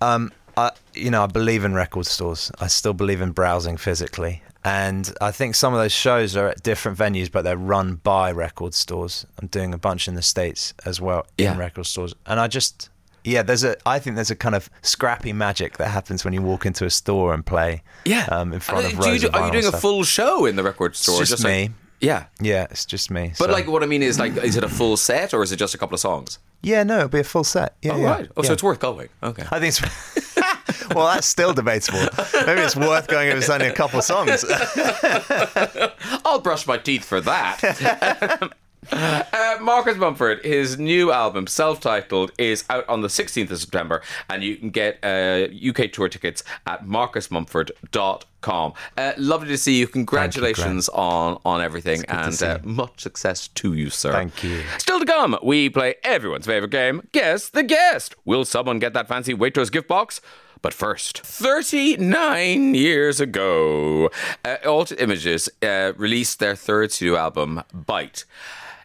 [0.00, 2.50] um, I you know I believe in record stores.
[2.60, 6.62] I still believe in browsing physically, and I think some of those shows are at
[6.62, 9.26] different venues, but they're run by record stores.
[9.40, 11.52] I'm doing a bunch in the states as well Yeah.
[11.52, 12.88] in record stores, and I just
[13.24, 16.42] yeah, there's a I think there's a kind of scrappy magic that happens when you
[16.42, 18.26] walk into a store and play yeah.
[18.30, 20.94] um, in front of rows do- Are you doing a full show in the record
[20.96, 21.20] store?
[21.20, 21.74] It's just like- me.
[22.00, 22.26] yeah.
[22.40, 23.32] Yeah, it's just me.
[23.38, 25.50] But so- like, what I mean is, like, is it a full set or is
[25.50, 26.38] it just a couple of songs?
[26.66, 27.76] Yeah, no, it'll be a full set.
[27.80, 28.30] Yeah, Oh, yeah, right.
[28.36, 29.08] Oh, so it's worth going.
[29.22, 29.44] Okay.
[29.52, 30.88] I think it's.
[30.94, 32.00] well, that's still debatable.
[32.44, 34.44] Maybe it's worth going if it's only a couple songs.
[36.24, 38.52] I'll brush my teeth for that.
[38.92, 44.42] Uh, Marcus Mumford, his new album, self-titled, is out on the 16th of September, and
[44.42, 48.72] you can get uh, UK tour tickets at marcusmumford.com.
[48.96, 49.88] Uh, lovely to see you.
[49.88, 54.12] Congratulations on, on everything, and uh, much success to you, sir.
[54.12, 54.62] Thank you.
[54.78, 58.14] Still to come, we play everyone's favourite game, Guess the Guest.
[58.24, 60.20] Will someone get that fancy Waitrose gift box?
[60.62, 64.10] But first, 39 years ago,
[64.44, 68.24] uh, Altered Images uh, released their third studio album, Bite.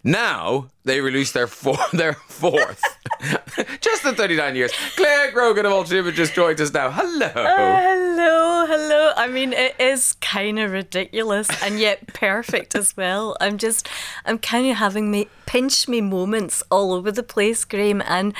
[0.03, 2.81] Now they released their four, their fourth.
[3.81, 4.71] Just in 39 years.
[4.95, 6.89] Clare Grogan of Altered Images joined us now.
[6.89, 7.27] Hello.
[7.27, 9.13] Uh, hello, hello.
[9.15, 13.37] I mean, it is kind of ridiculous and yet perfect as well.
[13.39, 13.87] I'm just,
[14.25, 18.33] I'm kind of having me pinch me moments all over the place, Graham, and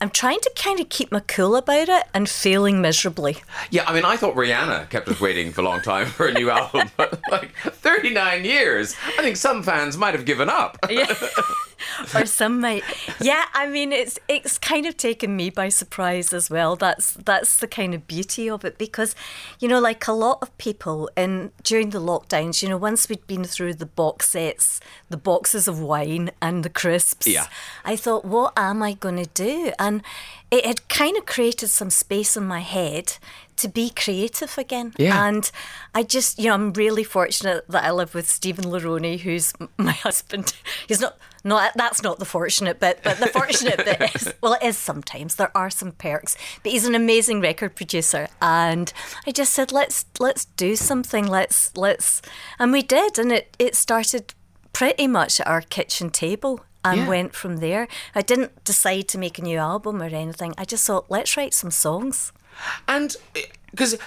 [0.00, 3.38] I'm trying to kind of keep my cool about it and failing miserably.
[3.70, 6.32] Yeah, I mean, I thought Rihanna kept us waiting for a long time for a
[6.32, 10.76] new album, but like 39 years, I think some fans might have given up.
[10.88, 11.12] Yeah.
[12.14, 12.84] or some might.
[13.20, 16.76] Yeah, I mean it's it's kind of taken me by surprise as well.
[16.76, 19.14] That's that's the kind of beauty of it because,
[19.58, 23.26] you know, like a lot of people in during the lockdowns, you know, once we'd
[23.26, 27.46] been through the box sets, the boxes of wine and the crisps, Yeah.
[27.84, 29.72] I thought, what am I going to do?
[29.78, 30.02] And
[30.50, 33.18] it had kind of created some space in my head
[33.60, 34.92] to be creative again.
[34.98, 35.26] Yeah.
[35.26, 35.50] And
[35.94, 39.92] I just, you know, I'm really fortunate that I live with Stephen Lironi, who's my
[40.06, 40.52] husband.
[40.88, 44.62] He's not, not that's not the fortunate bit, but the fortunate bit is, well, it
[44.62, 45.36] is sometimes.
[45.36, 48.28] There are some perks, but he's an amazing record producer.
[48.42, 48.92] And
[49.26, 51.26] I just said, let's let's do something.
[51.26, 52.20] Let's let's,
[52.58, 54.34] and we did, and it it started
[54.72, 57.08] pretty much at our kitchen table and Yeah.
[57.08, 57.88] went from there.
[58.14, 60.54] I didn't decide to make a new album or anything.
[60.56, 62.32] I just thought, let's write some songs.
[62.88, 63.16] And
[63.70, 63.98] because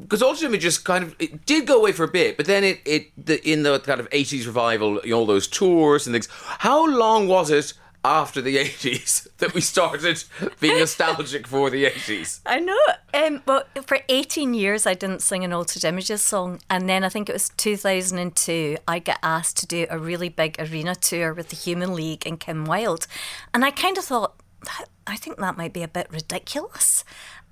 [0.00, 2.80] because Altered Images kind of it did go away for a bit, but then it
[2.84, 6.28] it the, in the kind of 80s revival, you know, all those tours and things.
[6.58, 7.72] How long was it
[8.04, 10.22] after the 80s that we started
[10.60, 12.40] being nostalgic for the 80s?
[12.46, 12.78] I know.
[13.12, 16.60] Um, but for 18 years, I didn't sing an Altered Images song.
[16.70, 20.56] And then I think it was 2002, I got asked to do a really big
[20.60, 23.06] arena tour with the Human League and Kim Wilde.
[23.52, 27.04] And I kind of thought, "That- I think that might be a bit ridiculous.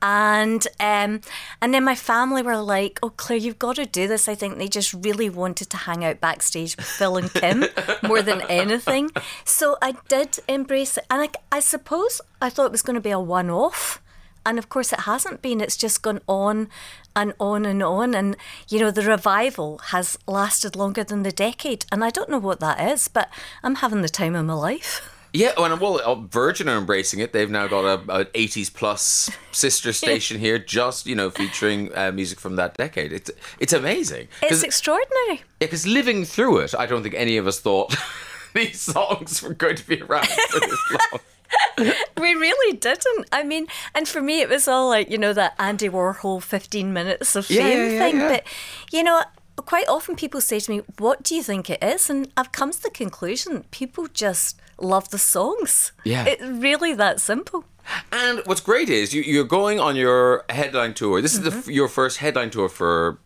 [0.07, 1.23] And um,
[1.63, 4.59] and then my family were like, "Oh, Clare, you've got to do this." I think
[4.59, 7.65] they just really wanted to hang out backstage with Phil and Kim
[8.03, 9.11] more than anything.
[9.47, 13.01] So I did embrace it, and I, I suppose I thought it was going to
[13.01, 14.03] be a one-off.
[14.45, 15.63] And of course, it hasn't been.
[15.63, 16.69] It's just gone on
[17.17, 18.15] and on and on.
[18.15, 18.37] And,
[18.69, 21.87] you know, the revival has lasted longer than the decade.
[21.91, 23.31] And I don't know what that is, but
[23.63, 25.14] I'm having the time of my life.
[25.35, 27.33] Yeah, and well, uh, Virgin are embracing it.
[27.33, 32.13] They've now got a, a 80s plus sister station here, just you know, featuring uh,
[32.13, 33.13] music from that decade.
[33.13, 34.29] It's it's amazing.
[34.43, 35.43] It's extraordinary.
[35.61, 37.97] Yeah, because living through it, I don't think any of us thought
[38.55, 40.81] these songs were going to be around for this
[41.13, 41.93] long.
[42.21, 43.29] We really didn't.
[43.33, 46.93] I mean, and for me, it was all like, you know, that Andy Warhol 15
[46.93, 48.19] minutes of fame Yeah, yeah, thing.
[48.21, 48.45] But,
[48.93, 49.23] you know,
[49.57, 52.09] quite often people say to me, What do you think it is?
[52.09, 55.93] And I've come to the conclusion people just love the songs.
[56.05, 56.25] Yeah.
[56.27, 57.65] It's really that simple.
[58.13, 61.21] And what's great is you, you're going on your headline tour.
[61.21, 63.19] This is the, your first headline tour for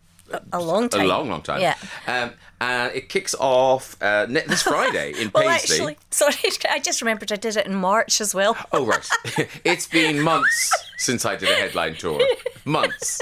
[0.51, 1.01] a long time.
[1.01, 1.61] a long, long time.
[1.61, 1.75] Yeah.
[2.07, 2.31] Um,
[2.61, 5.75] and it kicks off uh, this Friday in Well, Paisley.
[5.93, 6.35] actually, sorry,
[6.69, 8.57] I just remembered I did it in March as well.
[8.73, 9.07] Oh right,
[9.63, 12.19] it's been months since I did a headline tour.
[12.65, 13.21] Months.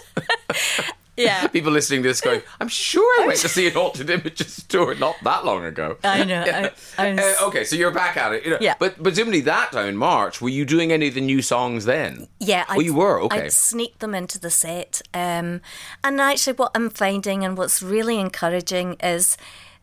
[1.17, 1.47] Yeah.
[1.57, 4.95] People listening to this going, I'm sure I went to see an Altered Images tour
[4.95, 5.97] not that long ago.
[6.03, 6.43] I know.
[6.43, 8.45] I, I Uh, okay, so you're back at it.
[8.45, 8.75] You know, Yeah.
[8.79, 12.27] But presumably that time in March, were you doing any of the new songs then?
[12.39, 13.19] Yeah, Oh, you were?
[13.23, 13.45] Okay.
[13.45, 15.01] I'd sneak them into the set.
[15.13, 15.61] Um,
[16.03, 19.37] and actually, what I'm finding and what's really encouraging is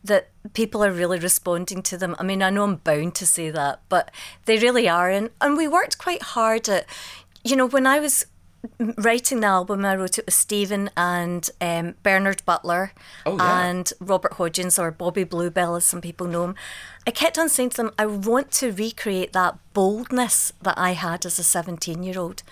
[0.05, 2.15] that people are really responding to them.
[2.19, 4.11] I mean, I know I'm bound to say that, but
[4.45, 5.11] they really are.
[5.11, 6.85] And, and we worked quite hard at,
[7.43, 8.27] you know, when I was
[8.97, 12.93] writing the album, I wrote it with Stephen and um, Bernard Butler
[13.27, 13.67] Oh, yeah.
[13.69, 16.55] and Robert Hodgens, or Bobby Bluebell, as some people know him.
[17.07, 21.27] I kept on saying to them, I want to recreate that boldness that I had
[21.27, 22.43] as a 17 year old.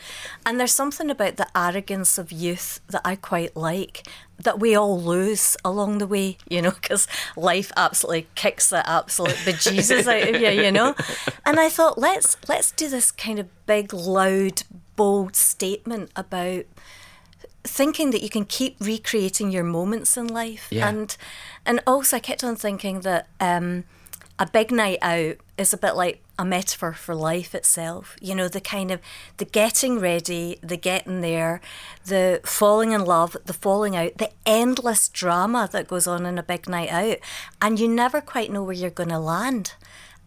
[0.44, 4.06] And there's something about the arrogance of youth that I quite like.
[4.38, 7.06] That we all lose along the way, you know, because
[7.36, 10.94] life absolutely kicks the absolute bejesus out of you, you know.
[11.46, 14.62] And I thought, let's let's do this kind of big, loud,
[14.96, 16.64] bold statement about
[17.64, 20.68] thinking that you can keep recreating your moments in life.
[20.70, 20.88] Yeah.
[20.88, 21.16] and
[21.64, 23.84] and also I kept on thinking that um,
[24.38, 28.16] a big night out is a bit like a metaphor for life itself.
[28.20, 29.00] You know the kind of
[29.36, 31.60] the getting ready the getting there
[32.04, 36.42] the falling in love the falling out the endless drama that goes on in a
[36.42, 37.18] big night out.
[37.60, 39.74] And you never quite know where you're going to land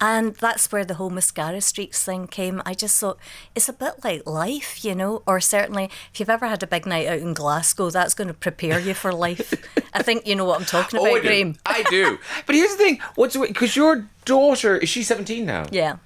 [0.01, 2.61] and that's where the whole mascara streaks thing came.
[2.65, 3.17] I just thought
[3.55, 6.85] it's a bit like life, you know, or certainly if you've ever had a big
[6.85, 9.53] night out in Glasgow, that's going to prepare you for life.
[9.93, 11.27] I think you know what I'm talking about, oh, I do.
[11.27, 11.55] Graham.
[11.65, 12.19] I do.
[12.45, 15.65] But here's the thing: what's because your daughter is she 17 now?
[15.71, 15.97] Yeah.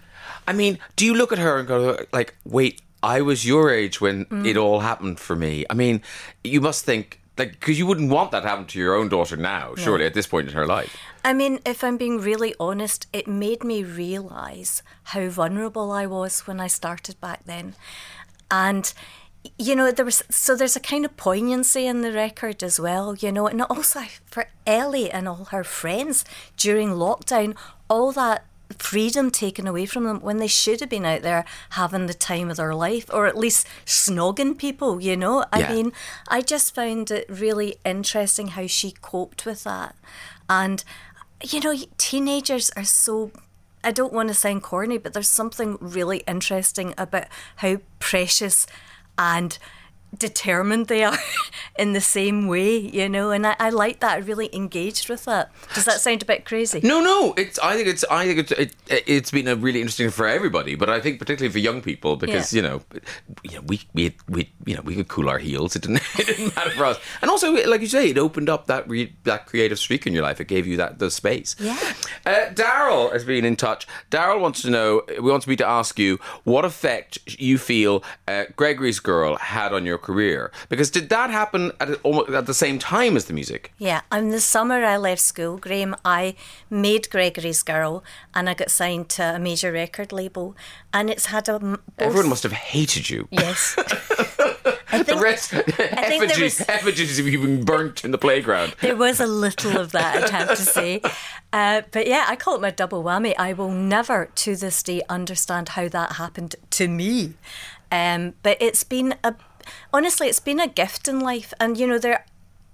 [0.47, 4.01] I mean, do you look at her and go like, "Wait, I was your age
[4.01, 4.45] when Mm.
[4.47, 5.65] it all happened for me"?
[5.69, 6.01] I mean,
[6.43, 9.75] you must think because you wouldn't want that to happen to your own daughter now,
[9.75, 10.95] surely at this point in her life.
[11.23, 16.41] I mean, if I'm being really honest, it made me realise how vulnerable I was
[16.41, 17.75] when I started back then.
[18.51, 18.91] And
[19.57, 23.15] you know, there was so there's a kind of poignancy in the record as well,
[23.15, 26.25] you know, and also for Ellie and all her friends
[26.57, 27.55] during lockdown,
[27.89, 28.45] all that
[28.79, 32.49] freedom taken away from them when they should have been out there having the time
[32.49, 35.45] of their life or at least snogging people, you know.
[35.53, 35.73] I Yeah.
[35.73, 35.93] mean,
[36.27, 39.95] I just found it really interesting how she coped with that.
[40.49, 40.83] And,
[41.43, 43.31] you know, teenagers are so.
[43.81, 47.27] I don't want to sound corny, but there's something really interesting about
[47.57, 48.67] how precious
[49.17, 49.57] and
[50.17, 51.17] determined they are
[51.79, 54.11] in the same way, you know, and I, I like that.
[54.13, 55.51] I really engaged with that.
[55.75, 56.79] Does that sound a bit crazy?
[56.83, 57.33] No, no.
[57.37, 57.59] It's.
[57.59, 58.03] I think it's.
[58.09, 58.51] I think it's.
[58.53, 58.75] It,
[59.07, 62.53] it's been a really interesting for everybody, but I think particularly for young people because
[62.53, 62.61] Yeah.
[62.61, 62.81] you know,
[63.43, 65.75] you know, we we we you know we could cool our heels.
[65.75, 66.01] It didn't.
[66.19, 66.99] It didn't matter for us.
[67.21, 70.23] And also, like you say, it opened up that re, that creative streak in your
[70.23, 70.41] life.
[70.41, 71.55] It gave you that the space.
[71.59, 71.77] Yeah.
[72.25, 73.87] Uh, Daryl has been in touch.
[74.11, 75.03] Daryl wants to know.
[75.21, 79.85] We wants me to ask you what effect you feel uh, Gregory's Girl had on
[79.85, 83.71] your career because did that happen at almost at the same time as the music?
[83.77, 86.35] Yeah, and the summer I left school, Graham, I
[86.69, 90.55] made Gregory's Girl and I got signed to a major record label.
[90.91, 91.59] And it's had a.
[91.59, 93.27] both- Everyone must have hated you.
[93.29, 93.75] Yes.
[94.91, 98.17] I The think rest, think there effigies, was- effigies of you being burnt in the
[98.17, 98.75] playground.
[98.81, 101.01] there was a little of that, I'd have to say.
[101.51, 103.33] Uh, but yeah, I call it my double whammy.
[103.35, 107.33] I will never to this day understand how that happened to me.
[107.91, 109.33] Um, but it's been a,
[109.93, 111.53] honestly, it's been a gift in life.
[111.59, 112.25] And, you know, there,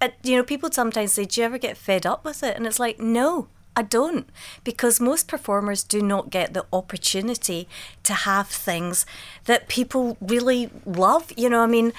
[0.02, 2.56] uh, you know, people sometimes say, do you ever get fed up with it?
[2.56, 3.48] And it's like, no.
[3.78, 4.30] I don't,
[4.64, 7.68] because most performers do not get the opportunity
[8.04, 9.06] to have things
[9.48, 11.34] that people really love.
[11.36, 11.92] You know, I mean,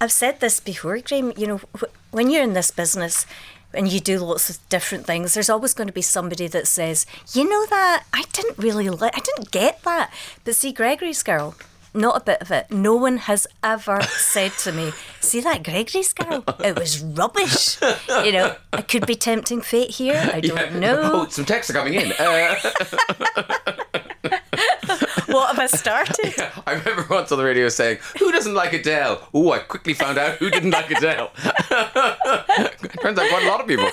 [0.00, 1.32] I've said this before, Graham.
[1.36, 3.26] You know, wh- when you're in this business
[3.72, 7.06] and you do lots of different things, there's always going to be somebody that says,
[7.32, 10.12] you know, that I didn't really like, I didn't get that.
[10.42, 11.54] But see, Gregory's girl,
[11.94, 12.70] not a bit of it.
[12.70, 16.44] No one has ever said to me, see that Gregory's girl?
[16.62, 17.80] It was rubbish.
[18.08, 20.30] You know, I could be tempting fate here.
[20.32, 21.00] I don't know.
[21.02, 22.12] Oh, some texts are coming in.
[22.18, 22.56] Uh,
[25.30, 26.34] What have I started?
[26.66, 30.18] I remember once on the radio saying, "Who doesn't like Adele?" Oh, I quickly found
[30.18, 31.30] out who didn't like Adele.
[33.00, 33.88] Turns out quite a lot of people.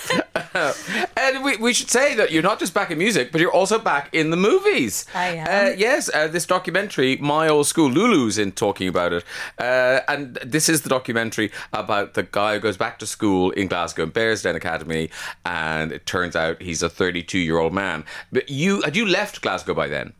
[1.17, 3.77] and we, we should say that you're not just back in music, but you're also
[3.77, 5.05] back in the movies.
[5.13, 5.47] I am.
[5.47, 9.23] Uh, yes, uh, this documentary, My Old School, Lulu's in talking about it,
[9.59, 13.67] uh, and this is the documentary about the guy who goes back to school in
[13.67, 15.09] Glasgow, in Bearsden Academy,
[15.45, 18.05] and it turns out he's a 32 year old man.
[18.31, 20.13] But you had you left Glasgow by then?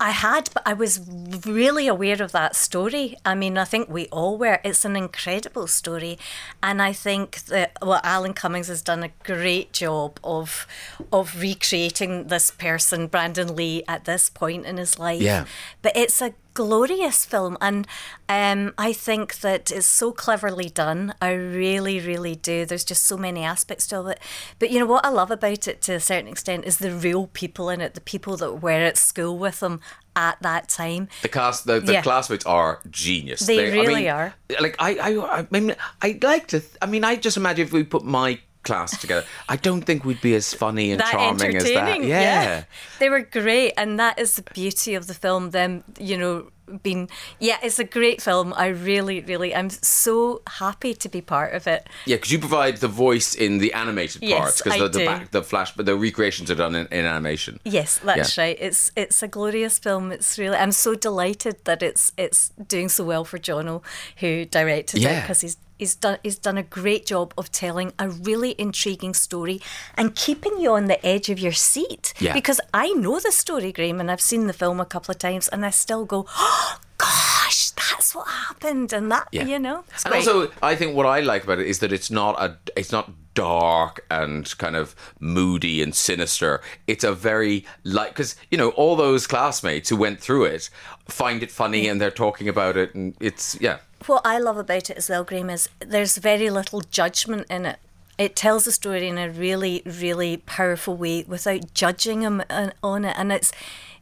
[0.00, 1.00] I had, but I was
[1.46, 3.16] really aware of that story.
[3.24, 4.60] I mean, I think we all were.
[4.64, 6.18] It's an incredible story,
[6.62, 10.66] and I think that well, Alan Cummings has done a great job of
[11.12, 15.22] of recreating this person, Brandon Lee, at this point in his life.
[15.22, 15.44] Yeah.
[15.80, 17.86] But it's a glorious film, and
[18.28, 21.14] um, I think that it's so cleverly done.
[21.20, 22.64] I really, really do.
[22.64, 24.20] There's just so many aspects to it.
[24.58, 27.26] But you know what I love about it to a certain extent is the real
[27.28, 29.80] people in it, the people that were at school with them
[30.16, 31.08] at that time.
[31.22, 32.02] The cast, the, the Yeah.
[32.02, 33.40] classmates are genius.
[33.40, 34.34] They I really mean, are.
[34.60, 36.60] Like I, I, I mean, I'd like to.
[36.60, 40.04] th- I mean, I just imagine if we put my class together, I don't think
[40.04, 41.76] we'd be as funny and that charming as that.
[41.76, 42.08] entertaining.
[42.08, 42.64] Yeah.
[42.98, 43.72] They were great.
[43.76, 46.50] And that is the beauty of the film, them, you know,
[46.82, 47.10] being,
[47.40, 48.54] yeah, it's a great film.
[48.56, 51.86] I really, really, I'm so happy to be part of it.
[52.06, 55.04] Yeah, because you provide the voice in the animated Yes, parts because the, the do.
[55.04, 57.60] back, the flash, but the recreations are done in, in animation.
[57.66, 58.44] Yes, that's Yeah.
[58.44, 58.56] right.
[58.58, 60.10] It's it's a glorious film.
[60.10, 63.82] It's really I'm so delighted that it's it's doing so well for Jono,
[64.20, 68.08] who directed it, because he's he's done he's done a great job of telling a
[68.08, 69.60] really intriguing story
[69.96, 72.14] and keeping you on the edge of your seat.
[72.18, 72.32] Yeah.
[72.32, 75.48] Because I know the story, Graham, and I've seen the film a couple of times,
[75.48, 79.44] and I still go, oh gosh, that's what happened, and that Yeah.
[79.46, 79.84] you know.
[80.04, 80.28] And great.
[80.28, 83.10] also, I think what I like about it is that it's not a, it's not
[83.34, 86.60] dark and kind of moody and sinister.
[86.86, 90.70] It's a very like because you know all those classmates who went through it
[91.08, 93.78] find it funny and they're talking about it, and it's yeah.
[94.06, 97.78] what I love about it as well, Graham, is there's very little judgment in it.
[98.16, 102.70] It tells the story in a really, really powerful way without judging him on- uh,
[102.82, 103.52] on it, and it's,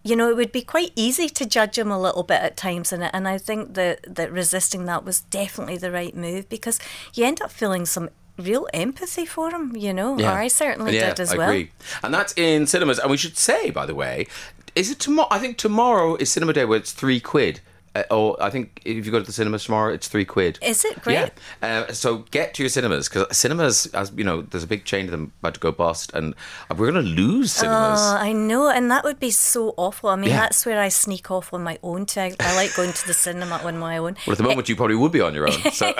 [0.02, 2.92] you know, it would be quite easy to judge him a little bit at times
[2.92, 6.78] in it, and I think that that resisting that was definitely the right move because
[7.14, 11.10] you end up feeling some real empathy for him, you know, or I certainly yeah,
[11.10, 11.50] did as I well.
[11.50, 11.70] Agree.
[12.02, 12.98] And that's in cinemas.
[12.98, 14.26] And we should say, by the way,
[14.74, 15.28] is it tomorrow?
[15.30, 17.60] I think tomorrow is cinema day where it's three quid.
[17.94, 20.58] Uh, or I think if you go to the cinemas tomorrow, it's three quid.
[20.62, 21.30] Is it great?
[21.62, 21.84] Yeah.
[21.88, 25.04] Uh, so get to your cinemas because cinemas, as you know, there's a big chain
[25.06, 26.34] of them about to go bust, and
[26.70, 28.00] we're going to lose cinemas.
[28.00, 30.08] Oh, I know, and that would be so awful.
[30.10, 30.40] I mean, Yeah.
[30.40, 32.20] that's where I sneak off on my own too.
[32.20, 34.16] I, I like going to the cinema on my own.
[34.26, 35.60] well, at the moment, you probably would be on your own.
[35.72, 35.92] So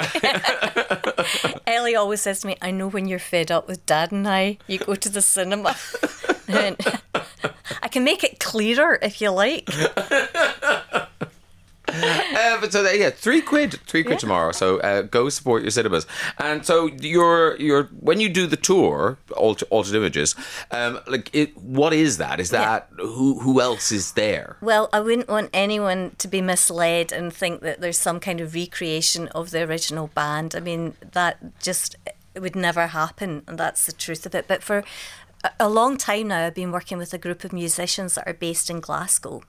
[1.66, 4.58] Ellie always says to me, I know when you're fed up with dad and I,
[4.66, 5.76] you go to the cinema.
[7.82, 9.68] I can make it clearer if you like.
[11.92, 14.52] Uh, but so yeah, three quid, three quid tomorrow.
[14.52, 16.06] So uh, go support your cinemas.
[16.38, 20.34] And so your your when you do the tour, altered, altered images,
[20.70, 22.40] um, like it, what is that?
[22.40, 24.56] Is that who who else is there?
[24.60, 28.54] Well, I wouldn't want anyone to be misled and think that there's some kind of
[28.54, 30.54] recreation of the original band.
[30.54, 31.96] I mean, that just
[32.34, 34.46] it would never happen, and that's the truth of it.
[34.48, 34.84] But for
[35.58, 38.70] a long time now, I've been working with a group of musicians that are based
[38.70, 39.42] in Glasgow,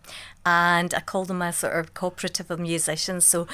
[0.45, 3.25] and I call them a sort of cooperative of musicians.
[3.25, 3.47] So,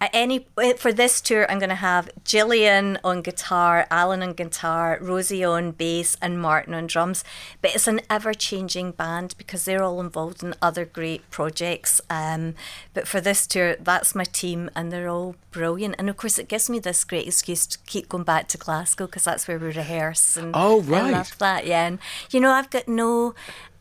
[0.00, 0.46] at any
[0.78, 5.72] for this tour, I'm going to have Gillian on guitar, Alan on guitar, Rosie on
[5.72, 7.24] bass, and Martin on drums.
[7.62, 12.00] But it's an ever-changing band because they're all involved in other great projects.
[12.10, 12.54] Um,
[12.94, 15.94] but for this tour, that's my team, and they're all brilliant.
[15.98, 19.06] And of course, it gives me this great excuse to keep going back to Glasgow
[19.06, 20.36] because that's where we rehearse.
[20.36, 21.12] And Oh, I right.
[21.12, 21.66] love that.
[21.66, 21.98] Yeah, and
[22.30, 23.34] you know, I've got no.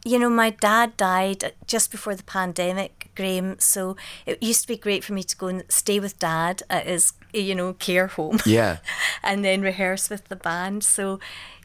[0.08, 3.58] You know, my dad died just before the pandemic, Graham.
[3.60, 3.98] So
[4.28, 7.14] it used to be great for me to go and stay with dad at his,
[7.34, 8.40] you know, care home.
[8.46, 8.78] Yeah.
[9.24, 10.84] and then rehearse with the band.
[10.84, 11.20] So,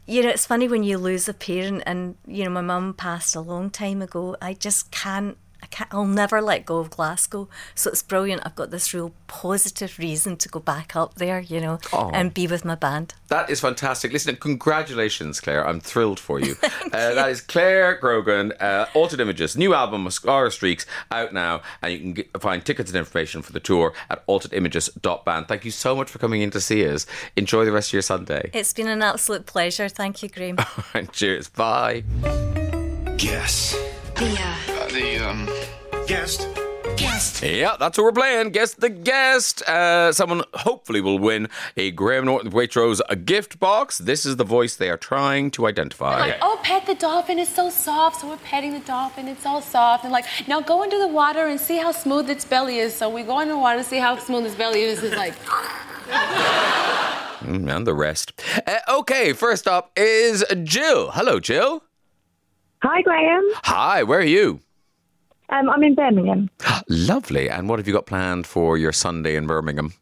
[0.06, 3.36] you know, it's funny when you lose a parent, and you know, my mum passed
[3.36, 4.36] a long time ago.
[4.40, 5.36] I just can't.
[5.70, 7.48] I can't, I'll never let go of Glasgow.
[7.74, 8.42] So it's brilliant.
[8.44, 12.46] I've got this real positive reason to go back up there, you know, and be
[12.46, 13.14] with my band.
[13.28, 14.12] That is fantastic.
[14.12, 15.66] Listen, congratulations, Clare.
[15.66, 16.56] I'm thrilled for you.
[16.62, 21.62] uh, that is Clare Grogan, uh, Altered Images, new album, Mascara Streaks, out now.
[21.82, 25.48] And you can get, find tickets and information for the tour at alteredimages.band.
[25.48, 27.06] Thank you so much for coming in to see us.
[27.36, 28.50] Enjoy the rest of your Sunday.
[28.52, 29.88] It's been an absolute pleasure.
[29.88, 30.58] Thank you, Graham.
[31.12, 31.48] Cheers.
[31.48, 32.04] Bye.
[33.16, 33.76] Guess.
[34.16, 35.48] The, uh, The, um,
[36.08, 36.48] guest.
[36.96, 37.42] Guest.
[37.44, 38.50] Yeah, that's what we're playing.
[38.50, 39.62] Guess the guest.
[39.62, 43.98] Uh, someone hopefully will win a Graham Norton Waitrose a gift box.
[43.98, 46.18] This is the voice they are trying to identify.
[46.18, 48.20] Like, oh, pet the dolphin, it's so soft.
[48.20, 50.02] So we're petting the dolphin, it's all soft.
[50.02, 52.92] And like, now go into the water and see how smooth its belly is.
[52.92, 55.02] So we go in the water to see how smooth its belly is.
[55.02, 55.34] It's like,
[57.40, 58.42] Mm, and the rest.
[58.66, 61.12] Uh, okay, first up is Jill.
[61.12, 61.82] Hello, Jill.
[62.82, 63.44] Hi, Graham.
[63.64, 64.60] Hi, where are you?
[65.50, 66.50] Um, I'm in Birmingham.
[66.88, 67.50] Lovely.
[67.50, 69.92] And what have you got planned for your Sunday in Birmingham?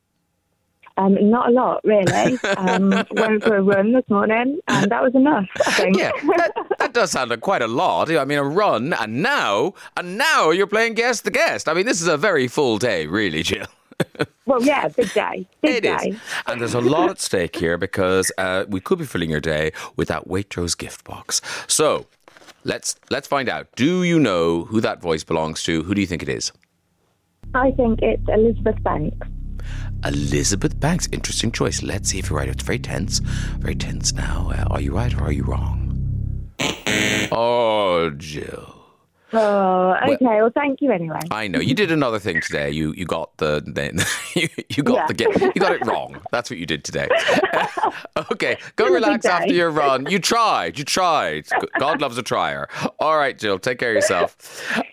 [0.99, 2.39] Um, not a lot, really.
[2.57, 5.47] Um, went for a run this morning, and that was enough.
[5.65, 5.97] I think.
[5.97, 8.11] Yeah, that, that does sound like quite a lot.
[8.11, 11.69] I mean, a run, and now, and now you're playing guest the guest.
[11.69, 13.67] I mean, this is a very full day, really, Jill.
[14.47, 16.03] well, yeah, big day, big It is.
[16.03, 16.17] day.
[16.49, 19.73] And there's a lot at stake here because uh, we could be filling your day
[19.97, 21.41] with that Waitrose gift box.
[21.69, 22.07] So
[22.69, 23.67] let's let's find out.
[23.75, 25.83] Do you know who that voice belongs to?
[25.83, 26.53] Who do you think it is?
[27.55, 29.27] I think it's Elizabeth Banks.
[30.05, 31.09] Elizabeth Banks.
[31.11, 31.83] Interesting choice.
[31.83, 32.49] Let's see if you're right.
[32.49, 33.19] It's very tense.
[33.59, 34.53] Very tense now.
[34.55, 35.75] Uh, are you right or are you wrong?
[37.33, 38.78] Oh, Jill.
[39.33, 40.41] Oh, okay.
[40.41, 41.19] Well, thank you anyway.
[41.31, 42.71] I know you did another thing today.
[42.71, 44.07] You you got the, the
[44.41, 45.07] you, you got Yeah.
[45.07, 46.21] the get you got it wrong.
[46.33, 47.09] That's what you did today.
[48.33, 50.07] okay, go It was a relax after your run.
[50.11, 50.79] You tried.
[50.79, 51.47] You tried.
[51.79, 52.69] God loves a trier.
[52.99, 53.59] All right, Jill.
[53.59, 54.37] Take care of yourself.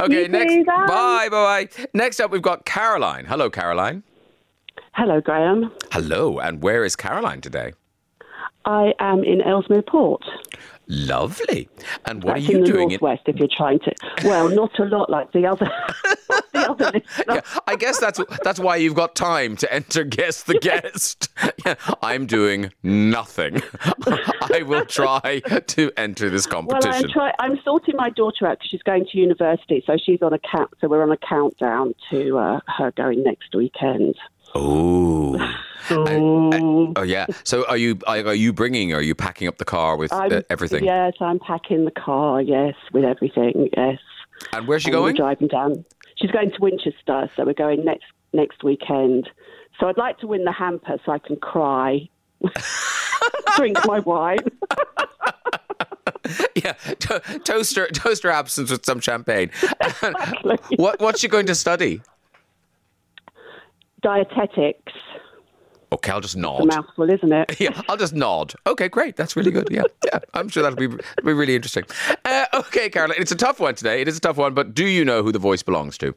[0.01, 0.53] Okay, You next.
[0.53, 0.85] too, bye.
[0.87, 1.29] Bye.
[1.29, 1.65] Bye.
[1.77, 1.85] Bye.
[1.93, 3.25] Next up, we've got Caroline.
[3.25, 4.03] Hello, Caroline.
[4.93, 5.71] Hello, Graham.
[5.91, 6.39] Hello.
[6.39, 7.73] And where is Caroline today?
[8.65, 10.23] I am in Ellesmere Port.
[10.87, 11.67] Lovely.
[12.05, 12.91] And what That's are you in the doing?
[12.91, 15.69] in- If you're trying to, well, not a lot like the other.
[16.53, 16.91] the other.
[17.27, 21.29] Yeah, I guess that's that's why you've got time to enter guess the guest.
[21.65, 23.61] Yeah, I'm doing nothing.
[24.53, 27.09] I will try to enter this Well, I'm competition.
[27.11, 27.33] try.
[27.39, 30.71] I'm sorting my daughter out because she's going to university, so she's on a count.
[30.79, 34.15] So we're on a countdown to uh, her going next weekend.
[34.55, 35.51] Oh.
[35.87, 36.03] So
[36.95, 37.27] Oh yeah.
[37.43, 38.91] So are you are you bringing?
[38.91, 40.83] Or are you packing up the car with uh, everything?
[40.83, 42.41] Yes, I'm packing the car.
[42.41, 43.69] Yes, with everything.
[43.77, 43.99] Yes.
[44.51, 45.15] And where's she And we're going?
[45.15, 45.85] driving down.
[46.17, 49.29] She's going to Winchester, so we're going next next weekend.
[49.79, 52.09] So I'd like to win the hamper so I can cry,
[53.55, 54.39] drink my wine.
[56.55, 59.51] Yeah, to- toaster toaster absence with some champagne.
[60.77, 62.01] what what's she going to study?
[64.05, 64.93] Dietetics.
[65.91, 66.61] Okay, I'll just nod.
[66.61, 66.75] A nod.
[66.75, 67.55] mouthful, isn't it?
[67.59, 68.53] Yeah, I'll just nod.
[68.67, 69.15] Okay, great.
[69.15, 69.67] That's really good.
[69.71, 70.19] Yeah, yeah.
[70.35, 71.85] I'm sure that'll be, be really interesting.
[72.23, 74.01] Uh, okay, Caroline, it's a tough one today.
[74.01, 76.13] It is a tough one, but do you know who the voice belongs to?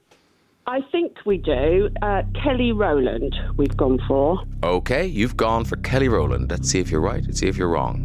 [0.66, 1.88] I think we do.
[2.02, 4.42] Uh, Kelly Rowland, we've gone for.
[4.62, 6.50] Okay, you've gone for Kelly Rowland.
[6.50, 7.24] Let's see if you're right.
[7.24, 8.04] Let's see if you're wrong.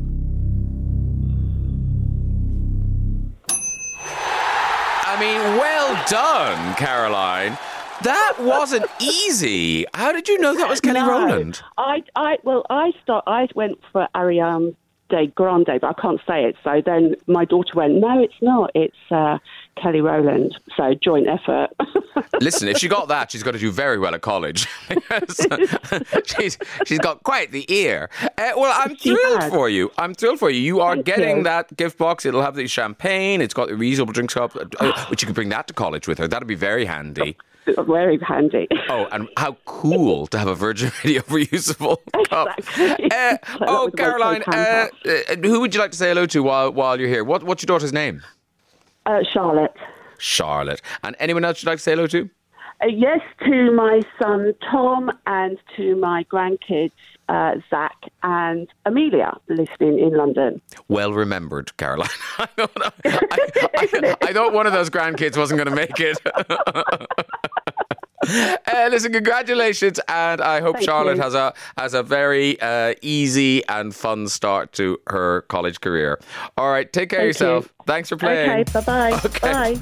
[3.50, 7.58] I mean, well done, Caroline.
[8.04, 9.86] That wasn't easy.
[9.94, 11.10] How did you know that was Kelly No.
[11.10, 11.62] Rowland?
[11.78, 13.24] I, I, well, I start.
[13.28, 14.76] I went for Ariane
[15.10, 16.56] de Grande, but I can't say it.
[16.64, 18.72] So then my daughter went, "No, it's not.
[18.74, 19.38] It's uh,
[19.82, 21.70] Kelly Rowland." So joint effort.
[22.42, 24.68] Listen, if she got that, she's got to do very well at college.
[26.26, 28.10] she's she's got quite the ear.
[28.22, 29.52] Uh, well, I'm She thrilled has.
[29.52, 29.92] for you.
[29.98, 30.60] I'm thrilled for you.
[30.60, 31.44] You are Thank getting you.
[31.44, 32.26] that gift box.
[32.26, 33.42] It'll have the champagne.
[33.42, 36.18] It's got the reusable drinks cup, uh, which you could bring that to college with
[36.18, 36.28] her.
[36.28, 37.38] That'd be very handy.
[37.88, 38.68] Very handy.
[38.90, 41.98] Oh, and how cool to have a Virgin Radio reusable
[42.30, 42.58] cup.
[42.58, 43.10] Exactly.
[43.14, 44.88] Uh, oh, Caroline, uh,
[45.42, 47.24] who would you like to say hello to while while you're here?
[47.24, 48.22] What what's your daughter's name?
[49.06, 49.76] Uh, Charlotte.
[50.18, 50.82] Charlotte.
[51.04, 52.30] And anyone else you'd like to say hello to?
[52.82, 56.92] Uh, yes to my son Tom and to my grandkids
[57.30, 60.62] uh, Zach and Amelia, listening in London.
[60.88, 62.10] Well remembered, Caroline.
[62.38, 62.72] I thought,
[63.06, 66.18] I, I- I thought one of those grandkids wasn't going to make it.
[68.26, 71.24] Uh, listen, congratulations, and I hope Thank Charlotte you.
[71.24, 76.22] has a has a very uh, easy and fun start to her college career.
[76.58, 77.46] All right, take care of Thank you.
[77.48, 77.74] yourself.
[77.86, 78.50] Thanks for playing.
[78.50, 79.20] Okay, bye-bye.
[79.26, 79.76] Okay, Bye.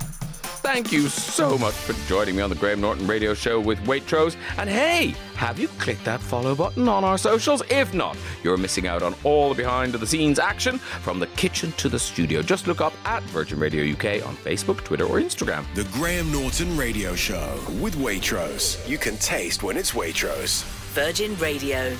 [0.00, 0.30] bye.
[0.64, 4.34] Thank you so much for joining me on the Graham Norton Radio Show with Waitrose.
[4.56, 7.62] And hey, have you clicked that follow button on our socials?
[7.68, 11.72] If not, you're missing out on all the behind the scenes action from the kitchen
[11.72, 12.40] to the studio.
[12.40, 15.66] Just look up at Virgin Radio UK on Facebook, Twitter, or Instagram.
[15.74, 18.88] The Graham Norton Radio Show with Waitrose.
[18.88, 20.64] You can taste when it's Waitrose.
[20.94, 21.94] Virgin Radio.